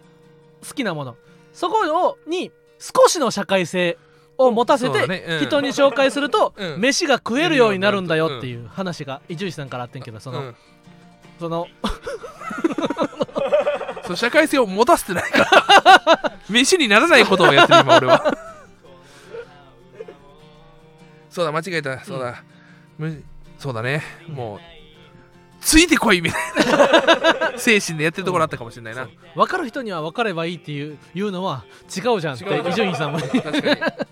[0.67, 1.15] 好きなもの。
[1.53, 3.97] そこをに少しの社会性
[4.37, 6.81] を持たせて、人に紹介すると、うん。
[6.81, 10.55] 飯が食えるようになるんだよっていう話が伊集院さんからあってんけどその、うん。
[11.39, 11.67] その
[14.05, 16.33] そう社会性を持たせてないから。
[16.49, 18.37] 飯にならないことをやってる今俺は。
[21.29, 22.03] そうだ間違えた。
[22.03, 22.43] そうだ、
[22.97, 23.23] む
[23.57, 24.03] そうだね。
[24.29, 24.74] もう
[25.65, 27.57] ついてこいみたいな。
[27.57, 33.53] 精神でやってるところあったかもしれないな、分かる人には分かればいいっていういうのは違うじゃんって伊集院さんも確かに。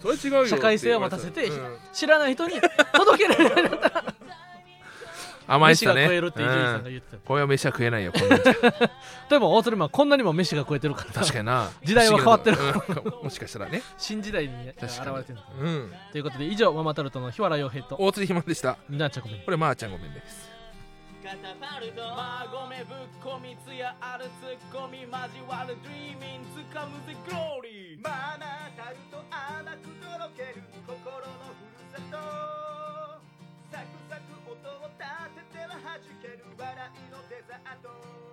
[0.01, 2.55] それ違うよ社会性を持たせてうん知らない人に
[2.93, 4.03] 届けられるった
[5.45, 8.29] 甘いっすね食えるって伊集院さんがうん言ってた、これは飯は食えないよこん。
[8.29, 8.53] なんじゃ
[9.29, 11.11] でも大鶴マンこんなにも飯が食えてるから。
[11.11, 11.69] 確かにな。
[11.83, 12.57] 時代は変わってる。
[12.57, 12.73] うん
[13.25, 13.83] もしかしたらね。
[13.97, 15.93] 新時代に現れてるうん。
[16.13, 18.77] ということで以上ママタルトの日原洋平と大津ひまでした。
[18.89, 19.41] みなちゃこめん。
[19.41, 20.52] これまーちゃんごめんです
[21.33, 25.17] カタパルト馬込ぶっこみ艶あるツッコミ交
[25.49, 32.21] わるドリーミンつかむぜグローリーママタルト甘くとろける心のふるさと。
[33.73, 35.09] サクサク音を立
[35.49, 38.32] てては弾ける笑いのデザート。